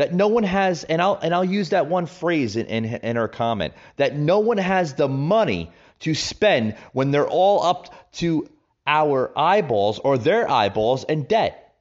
that 0.00 0.14
no 0.14 0.28
one 0.28 0.44
has 0.44 0.84
and 0.84 1.02
I'll 1.02 1.18
and 1.20 1.34
I'll 1.34 1.44
use 1.44 1.68
that 1.70 1.86
one 1.86 2.06
phrase 2.06 2.56
in, 2.56 2.64
in, 2.68 2.86
in 2.86 3.16
her 3.16 3.28
comment 3.28 3.74
that 3.96 4.16
no 4.16 4.38
one 4.38 4.56
has 4.56 4.94
the 4.94 5.08
money 5.08 5.70
to 5.98 6.14
spend 6.14 6.74
when 6.94 7.10
they're 7.10 7.28
all 7.28 7.62
up 7.62 7.94
to 8.12 8.48
our 8.86 9.30
eyeballs 9.36 9.98
or 9.98 10.16
their 10.16 10.50
eyeballs 10.50 11.04
in 11.04 11.24
debt. 11.24 11.76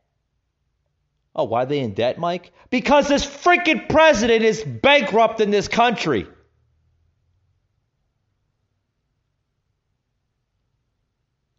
Oh, 1.34 1.46
why 1.46 1.64
are 1.64 1.66
they 1.66 1.80
in 1.80 1.94
debt, 1.94 2.18
Mike? 2.18 2.52
Because 2.70 3.08
this 3.08 3.26
freaking 3.26 3.88
president 3.88 4.44
is 4.44 4.62
bankrupt 4.66 5.40
in 5.40 5.50
this 5.50 5.70
country. 5.70 6.28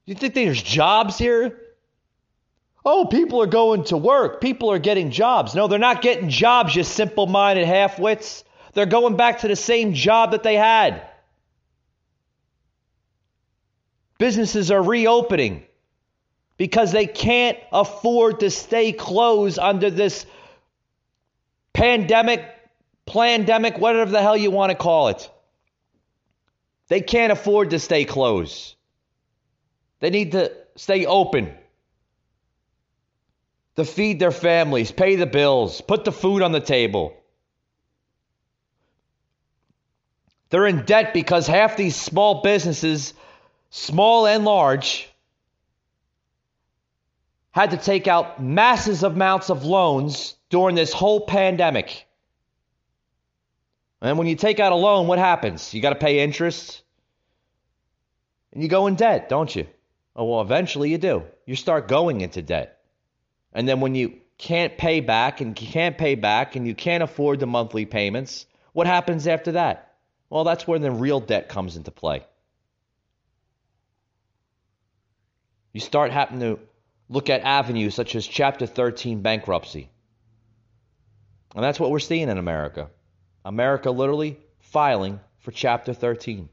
You 0.05 0.15
think 0.15 0.35
there's 0.35 0.63
jobs 0.63 1.17
here? 1.17 1.59
Oh, 2.85 3.05
people 3.05 3.43
are 3.43 3.47
going 3.47 3.85
to 3.85 3.97
work. 3.97 4.41
People 4.41 4.73
are 4.73 4.79
getting 4.79 5.11
jobs. 5.11 5.55
No, 5.55 5.69
they're 5.69 5.79
not 5.79 6.03
getting 6.03 6.31
jobs, 6.31 6.75
you 6.75 6.83
simple 6.83 7.27
minded 7.27 7.67
half-wits. 7.67 8.45
They're 8.73 8.87
going 8.87 9.17
back 9.17 9.41
to 9.41 9.49
the 9.49 9.57
same 9.57 9.93
job 9.93 10.31
that 10.31 10.43
they 10.43 10.57
had. 10.57 11.03
Businesses 14.19 14.71
are 14.71 14.83
reopening 14.83 15.65
because 16.57 16.93
they 16.93 17.07
can't 17.07 17.59
afford 17.73 18.41
to 18.41 18.51
stay 18.51 18.93
closed 18.93 19.59
under 19.59 19.91
this 19.91 20.27
pandemic, 21.73 22.45
pandemic, 23.07 23.79
whatever 23.79 24.11
the 24.11 24.21
hell 24.21 24.37
you 24.37 24.51
want 24.51 24.71
to 24.71 24.77
call 24.77 25.09
it. 25.09 25.31
They 26.89 27.01
can't 27.01 27.33
afford 27.33 27.71
to 27.71 27.79
stay 27.79 28.05
closed. 28.05 28.75
They 30.01 30.11
need 30.11 30.33
to 30.33 30.53
stay 30.77 31.07
open 31.07 31.55
to 33.81 33.91
feed 33.91 34.19
their 34.19 34.31
families, 34.31 34.93
pay 34.93 35.17
the 35.17 35.27
bills, 35.27 35.81
put 35.81 36.05
the 36.05 36.13
food 36.13 36.43
on 36.43 36.53
the 36.53 36.61
table. 36.61 37.17
They're 40.51 40.67
in 40.67 40.85
debt 40.85 41.15
because 41.15 41.47
half 41.47 41.77
these 41.77 41.97
small 41.97 42.43
businesses, 42.43 43.15
small 43.71 44.27
and 44.27 44.45
large, 44.45 45.09
had 47.53 47.71
to 47.71 47.77
take 47.77 48.07
out 48.09 48.43
massive 48.43 49.03
amounts 49.03 49.51
of 49.51 49.65
loans 49.65 50.35
during 50.51 50.75
this 50.75 50.93
whole 50.93 51.21
pandemic. 51.21 52.07
And 54.03 54.19
when 54.19 54.27
you 54.27 54.37
take 54.37 54.61
out 54.61 54.73
a 54.73 54.77
loan, 54.77 55.07
what 55.07 55.19
happens? 55.19 55.73
You 55.75 55.81
got 55.81 55.91
to 55.91 55.99
pay 55.99 56.21
interest. 56.21 56.83
And 58.53 58.63
you 58.63 58.69
go 58.69 58.87
in 58.87 58.97
debt, 58.97 59.29
don't 59.29 59.55
you? 59.55 59.67
Oh, 60.17 60.25
well, 60.25 60.41
eventually 60.41 60.91
you 60.91 60.99
do. 60.99 61.25
You 61.47 61.55
start 61.55 61.87
going 61.87 62.21
into 62.21 62.43
debt. 62.43 62.80
And 63.53 63.69
then 63.69 63.81
when 63.81 63.95
you 63.95 64.19
can't 64.39 64.79
pay 64.79 65.01
back 65.01 65.41
and 65.41 65.61
you 65.61 65.67
can't 65.67 65.99
pay 65.99 66.15
back 66.15 66.57
and 66.57 66.67
you 66.67 66.75
can't 66.75 67.03
afford 67.03 67.41
the 67.41 67.47
monthly 67.47 67.85
payments, 67.85 68.47
what 68.73 68.87
happens 68.87 69.27
after 69.27 69.53
that? 69.53 69.95
Well, 70.31 70.45
that's 70.45 70.67
where 70.67 70.79
the 70.79 70.91
real 70.91 71.21
debt 71.21 71.49
comes 71.49 71.77
into 71.77 71.91
play. 71.91 72.25
You 75.73 75.81
start 75.81 76.11
having 76.11 76.41
to 76.41 76.59
look 77.09 77.29
at 77.31 77.43
avenues 77.43 77.95
such 77.95 78.15
as 78.15 78.27
Chapter 78.27 78.67
13 78.67 79.23
bankruptcy. 79.23 79.91
And 81.55 81.65
that's 81.65 81.81
what 81.81 81.91
we're 81.91 81.99
seeing 81.99 82.29
in 82.29 82.39
America. 82.39 82.91
America 83.45 83.91
literally 83.91 84.39
filing 84.61 85.21
for 85.41 85.51
Chapter 85.51 85.93
13 85.93 86.49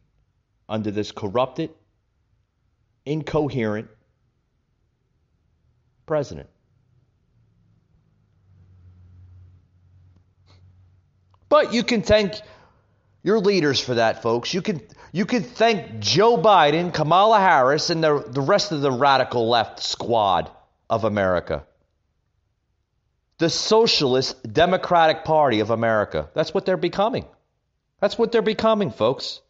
under 0.68 0.92
this 0.92 1.12
corrupted, 1.12 1.70
incoherent 3.06 3.88
president. 6.06 6.50
But 11.50 11.74
you 11.74 11.84
can 11.84 12.02
thank 12.02 12.34
your 13.24 13.40
leaders 13.40 13.80
for 13.80 13.96
that, 13.96 14.22
folks. 14.22 14.54
You 14.54 14.62
can 14.62 14.82
you 15.12 15.26
can 15.26 15.44
thank 15.44 16.00
Joe 16.00 16.38
Biden, 16.38 16.94
Kamala 16.94 17.40
Harris, 17.40 17.90
and 17.90 18.04
the, 18.04 18.24
the 18.28 18.42
rest 18.42 18.72
of 18.72 18.82
the 18.82 18.92
radical 18.92 19.50
left 19.50 19.82
squad 19.82 20.52
of 20.90 21.06
America. 21.06 21.66
The 23.38 23.50
Socialist 23.50 24.52
Democratic 24.52 25.24
Party 25.24 25.60
of 25.60 25.70
America. 25.70 26.30
That's 26.34 26.54
what 26.54 26.66
they're 26.66 26.78
becoming. 26.78 27.26
That's 28.00 28.18
what 28.18 28.32
they're 28.32 28.42
becoming, 28.42 28.92
folks. 28.92 29.42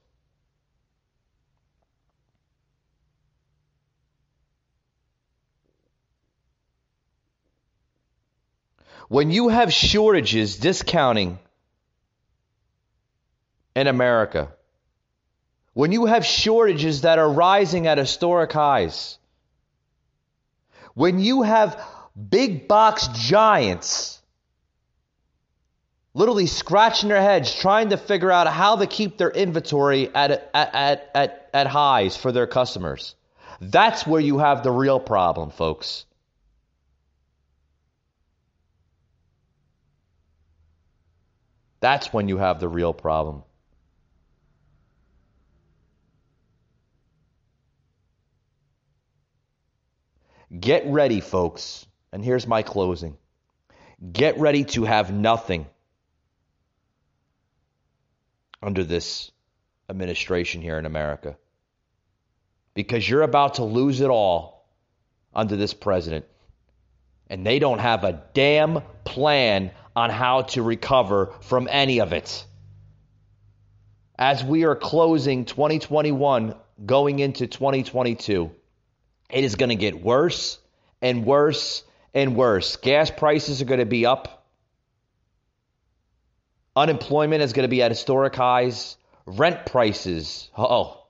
When 9.10 9.32
you 9.32 9.48
have 9.48 9.72
shortages 9.72 10.58
discounting 10.58 11.40
in 13.78 13.86
America, 13.86 14.52
when 15.74 15.92
you 15.92 16.08
have 16.08 16.26
shortages 16.26 17.02
that 17.02 17.20
are 17.20 17.32
rising 17.32 17.86
at 17.86 18.00
historic 18.00 18.52
highs, 18.52 19.20
when 20.96 21.20
you 21.20 21.44
have 21.44 21.80
big 22.30 22.68
box 22.68 23.08
giants 23.10 24.20
literally 26.16 26.48
scratching 26.48 27.10
their 27.10 27.22
heads 27.22 27.54
trying 27.54 27.90
to 27.90 27.98
figure 27.98 28.32
out 28.32 28.48
how 28.48 28.78
to 28.78 28.88
keep 28.88 29.20
their 29.20 29.30
inventory 29.30 30.10
at, 30.16 30.32
at, 30.32 30.74
at, 30.74 31.12
at, 31.14 31.50
at 31.54 31.68
highs 31.68 32.18
for 32.18 32.32
their 32.32 32.48
customers. 32.48 33.14
That's 33.62 34.08
where 34.08 34.20
you 34.20 34.40
have 34.40 34.64
the 34.64 34.72
real 34.72 35.00
problem, 35.00 35.52
folks. 35.52 36.06
That's 41.80 42.12
when 42.12 42.28
you 42.28 42.38
have 42.38 42.60
the 42.60 42.68
real 42.68 42.94
problem. 42.94 43.44
Get 50.58 50.86
ready, 50.88 51.20
folks. 51.20 51.86
And 52.12 52.24
here's 52.24 52.48
my 52.48 52.62
closing 52.62 53.18
get 54.14 54.38
ready 54.38 54.64
to 54.64 54.84
have 54.84 55.12
nothing 55.12 55.66
under 58.62 58.84
this 58.84 59.32
administration 59.90 60.62
here 60.62 60.78
in 60.78 60.86
America. 60.86 61.38
Because 62.74 63.08
you're 63.10 63.24
about 63.24 63.56
to 63.56 63.64
lose 63.64 64.02
it 64.02 64.10
all 64.10 64.70
under 65.34 65.56
this 65.56 65.74
president. 65.74 66.26
And 67.30 67.46
they 67.46 67.60
don't 67.60 67.80
have 67.80 68.04
a 68.04 68.24
damn 68.34 68.82
plan 69.04 69.72
on 69.96 70.10
how 70.10 70.44
to 70.44 70.62
recover 70.62 71.34
from 71.42 71.68
any 71.70 72.02
of 72.02 72.14
it. 72.14 72.46
As 74.18 74.44
we 74.44 74.64
are 74.66 74.76
closing 74.76 75.46
2021, 75.46 76.56
going 76.86 77.20
into 77.20 77.48
2022, 77.48 78.52
it 79.30 79.44
is 79.44 79.56
going 79.56 79.70
to 79.70 79.76
get 79.76 80.02
worse 80.02 80.60
and 81.02 81.26
worse 81.26 81.84
and 82.14 82.36
worse. 82.36 82.78
Gas 82.78 83.12
prices 83.12 83.62
are 83.62 83.66
going 83.66 83.80
to 83.80 83.86
be 83.86 84.06
up. 84.06 84.46
Unemployment 86.76 87.42
is 87.42 87.54
going 87.54 87.64
to 87.64 87.70
be 87.70 87.82
at 87.82 87.92
historic 87.92 88.36
highs. 88.36 88.98
Rent 89.26 89.66
prices, 89.66 90.50
oh, 90.58 91.04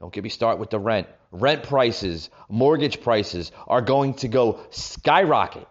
don't 0.00 0.12
get 0.12 0.24
me 0.24 0.30
started 0.30 0.58
with 0.58 0.70
the 0.70 0.78
rent. 0.78 1.06
Rent 1.30 1.62
prices, 1.64 2.30
mortgage 2.48 3.00
prices 3.00 3.52
are 3.68 3.80
going 3.80 4.14
to 4.14 4.28
go 4.28 4.60
skyrocket. 4.70 5.68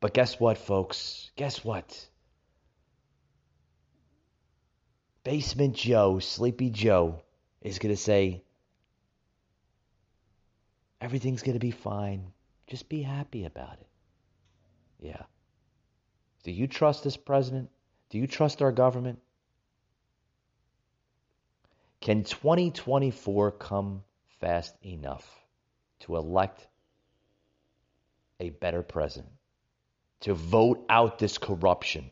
But 0.00 0.14
guess 0.14 0.38
what, 0.40 0.58
folks? 0.58 1.30
Guess 1.36 1.64
what? 1.64 2.08
Basement 5.24 5.76
Joe, 5.76 6.18
Sleepy 6.18 6.70
Joe, 6.70 7.22
is 7.60 7.78
going 7.78 7.94
to 7.94 8.00
say, 8.00 8.42
everything's 11.00 11.42
going 11.42 11.54
to 11.54 11.60
be 11.60 11.70
fine. 11.70 12.32
Just 12.66 12.88
be 12.88 13.02
happy 13.02 13.44
about 13.44 13.74
it. 13.80 13.86
Yeah. 15.00 15.22
Do 16.42 16.50
you 16.50 16.66
trust 16.66 17.04
this 17.04 17.16
president? 17.16 17.70
Do 18.10 18.18
you 18.18 18.26
trust 18.26 18.62
our 18.62 18.72
government? 18.72 19.20
Can 22.00 22.24
2024 22.24 23.52
come 23.52 24.02
fast 24.40 24.74
enough 24.84 25.24
to 26.00 26.16
elect 26.16 26.66
a 28.40 28.50
better 28.50 28.82
president, 28.82 29.32
to 30.20 30.34
vote 30.34 30.84
out 30.88 31.20
this 31.20 31.38
corruption? 31.38 32.10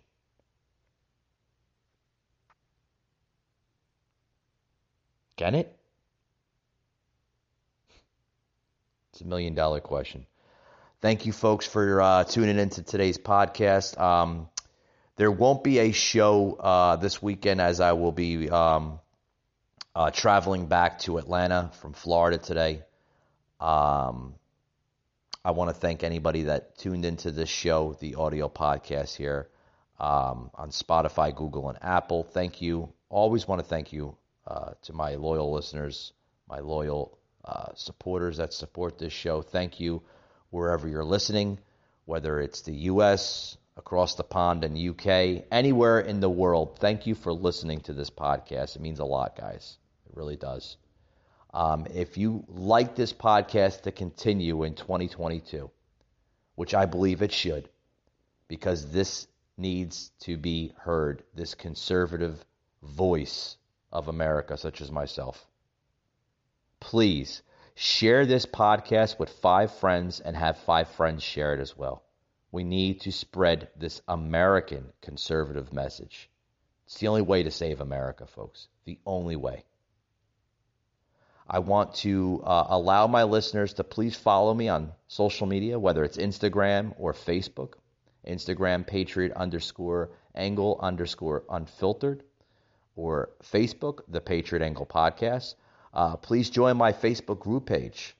Can 5.40 5.54
it? 5.54 5.74
It's 9.12 9.22
a 9.22 9.24
million 9.24 9.54
dollar 9.54 9.80
question. 9.80 10.26
Thank 11.00 11.24
you, 11.24 11.32
folks, 11.32 11.64
for 11.66 12.02
uh, 12.02 12.24
tuning 12.24 12.58
into 12.58 12.82
today's 12.82 13.16
podcast. 13.16 13.98
Um, 13.98 14.50
there 15.16 15.30
won't 15.30 15.64
be 15.64 15.78
a 15.78 15.92
show 15.92 16.56
uh, 16.60 16.96
this 16.96 17.22
weekend 17.22 17.58
as 17.62 17.80
I 17.80 17.92
will 17.92 18.12
be 18.12 18.50
um, 18.50 19.00
uh, 19.94 20.10
traveling 20.10 20.66
back 20.66 20.98
to 21.00 21.16
Atlanta 21.16 21.70
from 21.80 21.94
Florida 21.94 22.36
today. 22.36 22.82
Um, 23.58 24.34
I 25.42 25.52
want 25.52 25.70
to 25.70 25.74
thank 25.74 26.04
anybody 26.04 26.42
that 26.42 26.76
tuned 26.76 27.06
into 27.06 27.30
this 27.30 27.48
show, 27.48 27.96
the 27.98 28.16
audio 28.16 28.50
podcast 28.50 29.16
here 29.16 29.48
um, 29.98 30.50
on 30.54 30.68
Spotify, 30.68 31.34
Google, 31.34 31.70
and 31.70 31.78
Apple. 31.80 32.24
Thank 32.24 32.60
you. 32.60 32.92
Always 33.08 33.48
want 33.48 33.62
to 33.62 33.66
thank 33.66 33.94
you 33.94 34.18
uh, 34.46 34.72
to 34.82 34.92
my 34.92 35.14
loyal 35.14 35.52
listeners, 35.52 36.12
my 36.48 36.60
loyal 36.60 37.18
uh, 37.44 37.72
supporters 37.74 38.36
that 38.38 38.52
support 38.52 38.98
this 38.98 39.12
show. 39.12 39.42
Thank 39.42 39.80
you 39.80 40.02
wherever 40.50 40.88
you're 40.88 41.04
listening, 41.04 41.58
whether 42.04 42.40
it's 42.40 42.62
the 42.62 42.74
U.S., 42.74 43.56
across 43.76 44.14
the 44.14 44.24
pond 44.24 44.62
in 44.62 44.90
UK, 44.90 45.44
anywhere 45.50 46.00
in 46.00 46.20
the 46.20 46.28
world. 46.28 46.78
Thank 46.78 47.06
you 47.06 47.14
for 47.14 47.32
listening 47.32 47.80
to 47.80 47.94
this 47.94 48.10
podcast. 48.10 48.76
It 48.76 48.82
means 48.82 48.98
a 48.98 49.04
lot, 49.06 49.36
guys. 49.36 49.78
It 50.06 50.16
really 50.16 50.36
does. 50.36 50.76
Um, 51.54 51.86
if 51.94 52.18
you 52.18 52.44
like 52.48 52.94
this 52.94 53.12
podcast 53.12 53.82
to 53.82 53.90
continue 53.90 54.64
in 54.64 54.74
2022, 54.74 55.70
which 56.56 56.74
I 56.74 56.84
believe 56.84 57.22
it 57.22 57.32
should, 57.32 57.70
because 58.48 58.92
this 58.92 59.26
needs 59.56 60.10
to 60.20 60.36
be 60.36 60.72
heard, 60.76 61.22
this 61.34 61.54
conservative 61.54 62.44
voice 62.82 63.56
of 63.92 64.08
America, 64.08 64.56
such 64.56 64.80
as 64.80 64.90
myself. 64.90 65.46
Please 66.80 67.42
share 67.74 68.26
this 68.26 68.46
podcast 68.46 69.18
with 69.18 69.30
five 69.30 69.72
friends 69.72 70.20
and 70.20 70.36
have 70.36 70.58
five 70.58 70.88
friends 70.88 71.22
share 71.22 71.54
it 71.54 71.60
as 71.60 71.76
well. 71.76 72.02
We 72.52 72.64
need 72.64 73.02
to 73.02 73.12
spread 73.12 73.68
this 73.76 74.02
American 74.08 74.92
conservative 75.00 75.72
message. 75.72 76.28
It's 76.86 76.98
the 76.98 77.08
only 77.08 77.22
way 77.22 77.42
to 77.42 77.50
save 77.50 77.80
America, 77.80 78.26
folks. 78.26 78.68
The 78.84 78.98
only 79.06 79.36
way. 79.36 79.64
I 81.48 81.58
want 81.60 81.94
to 81.96 82.42
uh, 82.44 82.66
allow 82.68 83.06
my 83.06 83.24
listeners 83.24 83.74
to 83.74 83.84
please 83.84 84.16
follow 84.16 84.54
me 84.54 84.68
on 84.68 84.92
social 85.08 85.46
media, 85.46 85.78
whether 85.78 86.04
it's 86.04 86.16
Instagram 86.16 86.94
or 86.98 87.12
Facebook. 87.12 87.74
Instagram, 88.26 88.86
Patriot 88.86 89.32
underscore 89.32 90.10
angle 90.34 90.78
underscore 90.80 91.44
unfiltered 91.48 92.22
or 92.96 93.30
Facebook, 93.42 94.00
the 94.08 94.20
Patriot 94.20 94.64
Angle 94.64 94.86
Podcast. 94.86 95.54
Uh, 95.92 96.16
please 96.16 96.50
join 96.50 96.76
my 96.76 96.92
Facebook 96.92 97.40
group 97.40 97.66
page. 97.66 98.14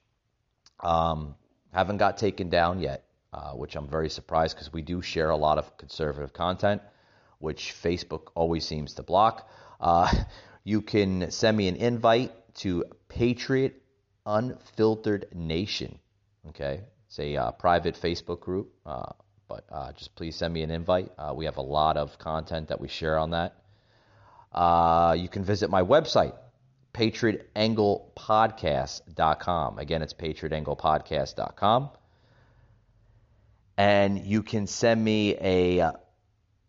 Um, 0.81 1.35
haven't 1.73 1.99
got 1.99 2.18
taken 2.18 2.49
down 2.49 2.81
yet, 2.81 3.05
uh, 3.33 3.53
which 3.53 3.77
I'm 3.77 3.89
very 3.89 4.11
surprised 4.11 4.57
because 4.57 4.73
we 4.73 4.83
do 4.83 5.03
share 5.03 5.31
a 5.31 5.37
lot 5.37 5.59
of 5.59 5.77
conservative 5.77 6.33
content, 6.33 6.83
which 7.39 7.75
Facebook 7.83 8.29
always 8.35 8.64
seems 8.64 8.95
to 8.95 9.03
block. 9.03 9.49
Uh, 9.81 10.12
you 10.64 10.81
can 10.83 11.31
send 11.31 11.57
me 11.57 11.68
an 11.68 11.77
invite 11.77 12.33
to 12.57 12.85
Patriot 13.09 13.83
Unfiltered 14.27 15.27
Nation. 15.35 15.99
Okay, 16.49 16.81
it's 17.07 17.18
a 17.18 17.37
uh, 17.37 17.51
private 17.53 17.95
Facebook 17.95 18.41
group, 18.41 18.73
uh, 18.85 19.12
but 19.49 19.64
uh, 19.71 19.93
just 19.93 20.14
please 20.14 20.37
send 20.37 20.53
me 20.53 20.62
an 20.62 20.71
invite. 20.71 21.11
We 21.35 21.45
have 21.45 21.59
a 21.59 21.62
lot 21.62 21.97
of 21.97 22.18
content 22.18 22.68
that 22.68 22.81
we 22.81 22.89
share 22.89 23.18
on 23.18 23.31
that. 23.31 23.59
Uh, 24.53 25.16
you 25.18 25.28
can 25.28 25.44
visit 25.44 25.68
my 25.70 25.82
website, 25.82 26.34
patriotanglepodcast.com. 26.92 29.78
Again, 29.78 30.03
it's 30.03 30.14
patriotanglepodcast.com. 30.14 31.90
And 33.76 34.26
you 34.26 34.42
can 34.42 34.66
send 34.66 35.01
me 35.03 35.36
a 35.40 35.80
uh, 35.80 35.92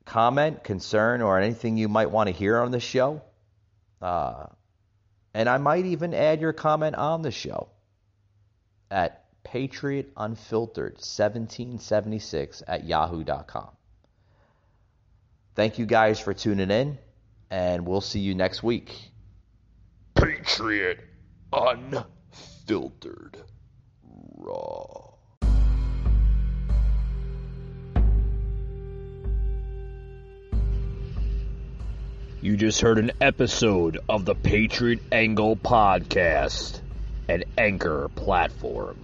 comment, 0.05 0.63
concern, 0.63 1.21
or 1.21 1.39
anything 1.39 1.77
you 1.77 1.89
might 1.89 2.11
want 2.11 2.27
to 2.27 2.33
hear 2.33 2.59
on 2.59 2.71
the 2.71 2.79
show. 2.79 3.21
Uh, 4.01 4.45
and 5.33 5.49
I 5.49 5.57
might 5.57 5.85
even 5.85 6.13
add 6.13 6.41
your 6.41 6.53
comment 6.53 6.95
on 6.95 7.21
the 7.21 7.31
show 7.31 7.69
at 8.89 9.25
Patriot 9.43 10.11
Unfiltered 10.15 10.93
1776 10.93 12.63
at 12.67 12.85
yahoo.com. 12.85 13.69
Thank 15.55 15.79
you 15.79 15.85
guys 15.85 16.19
for 16.19 16.33
tuning 16.33 16.71
in, 16.71 16.97
and 17.51 17.85
we'll 17.85 18.01
see 18.01 18.21
you 18.21 18.33
next 18.33 18.63
week. 18.63 19.11
Patriot 20.15 20.99
Unfiltered 21.53 23.37
Raw. 24.37 25.09
You 32.41 32.57
just 32.57 32.81
heard 32.81 32.97
an 32.97 33.11
episode 33.21 33.99
of 34.09 34.25
the 34.25 34.33
Patriot 34.33 34.99
Angle 35.11 35.57
Podcast, 35.57 36.79
an 37.27 37.43
anchor 37.55 38.09
platform. 38.15 38.97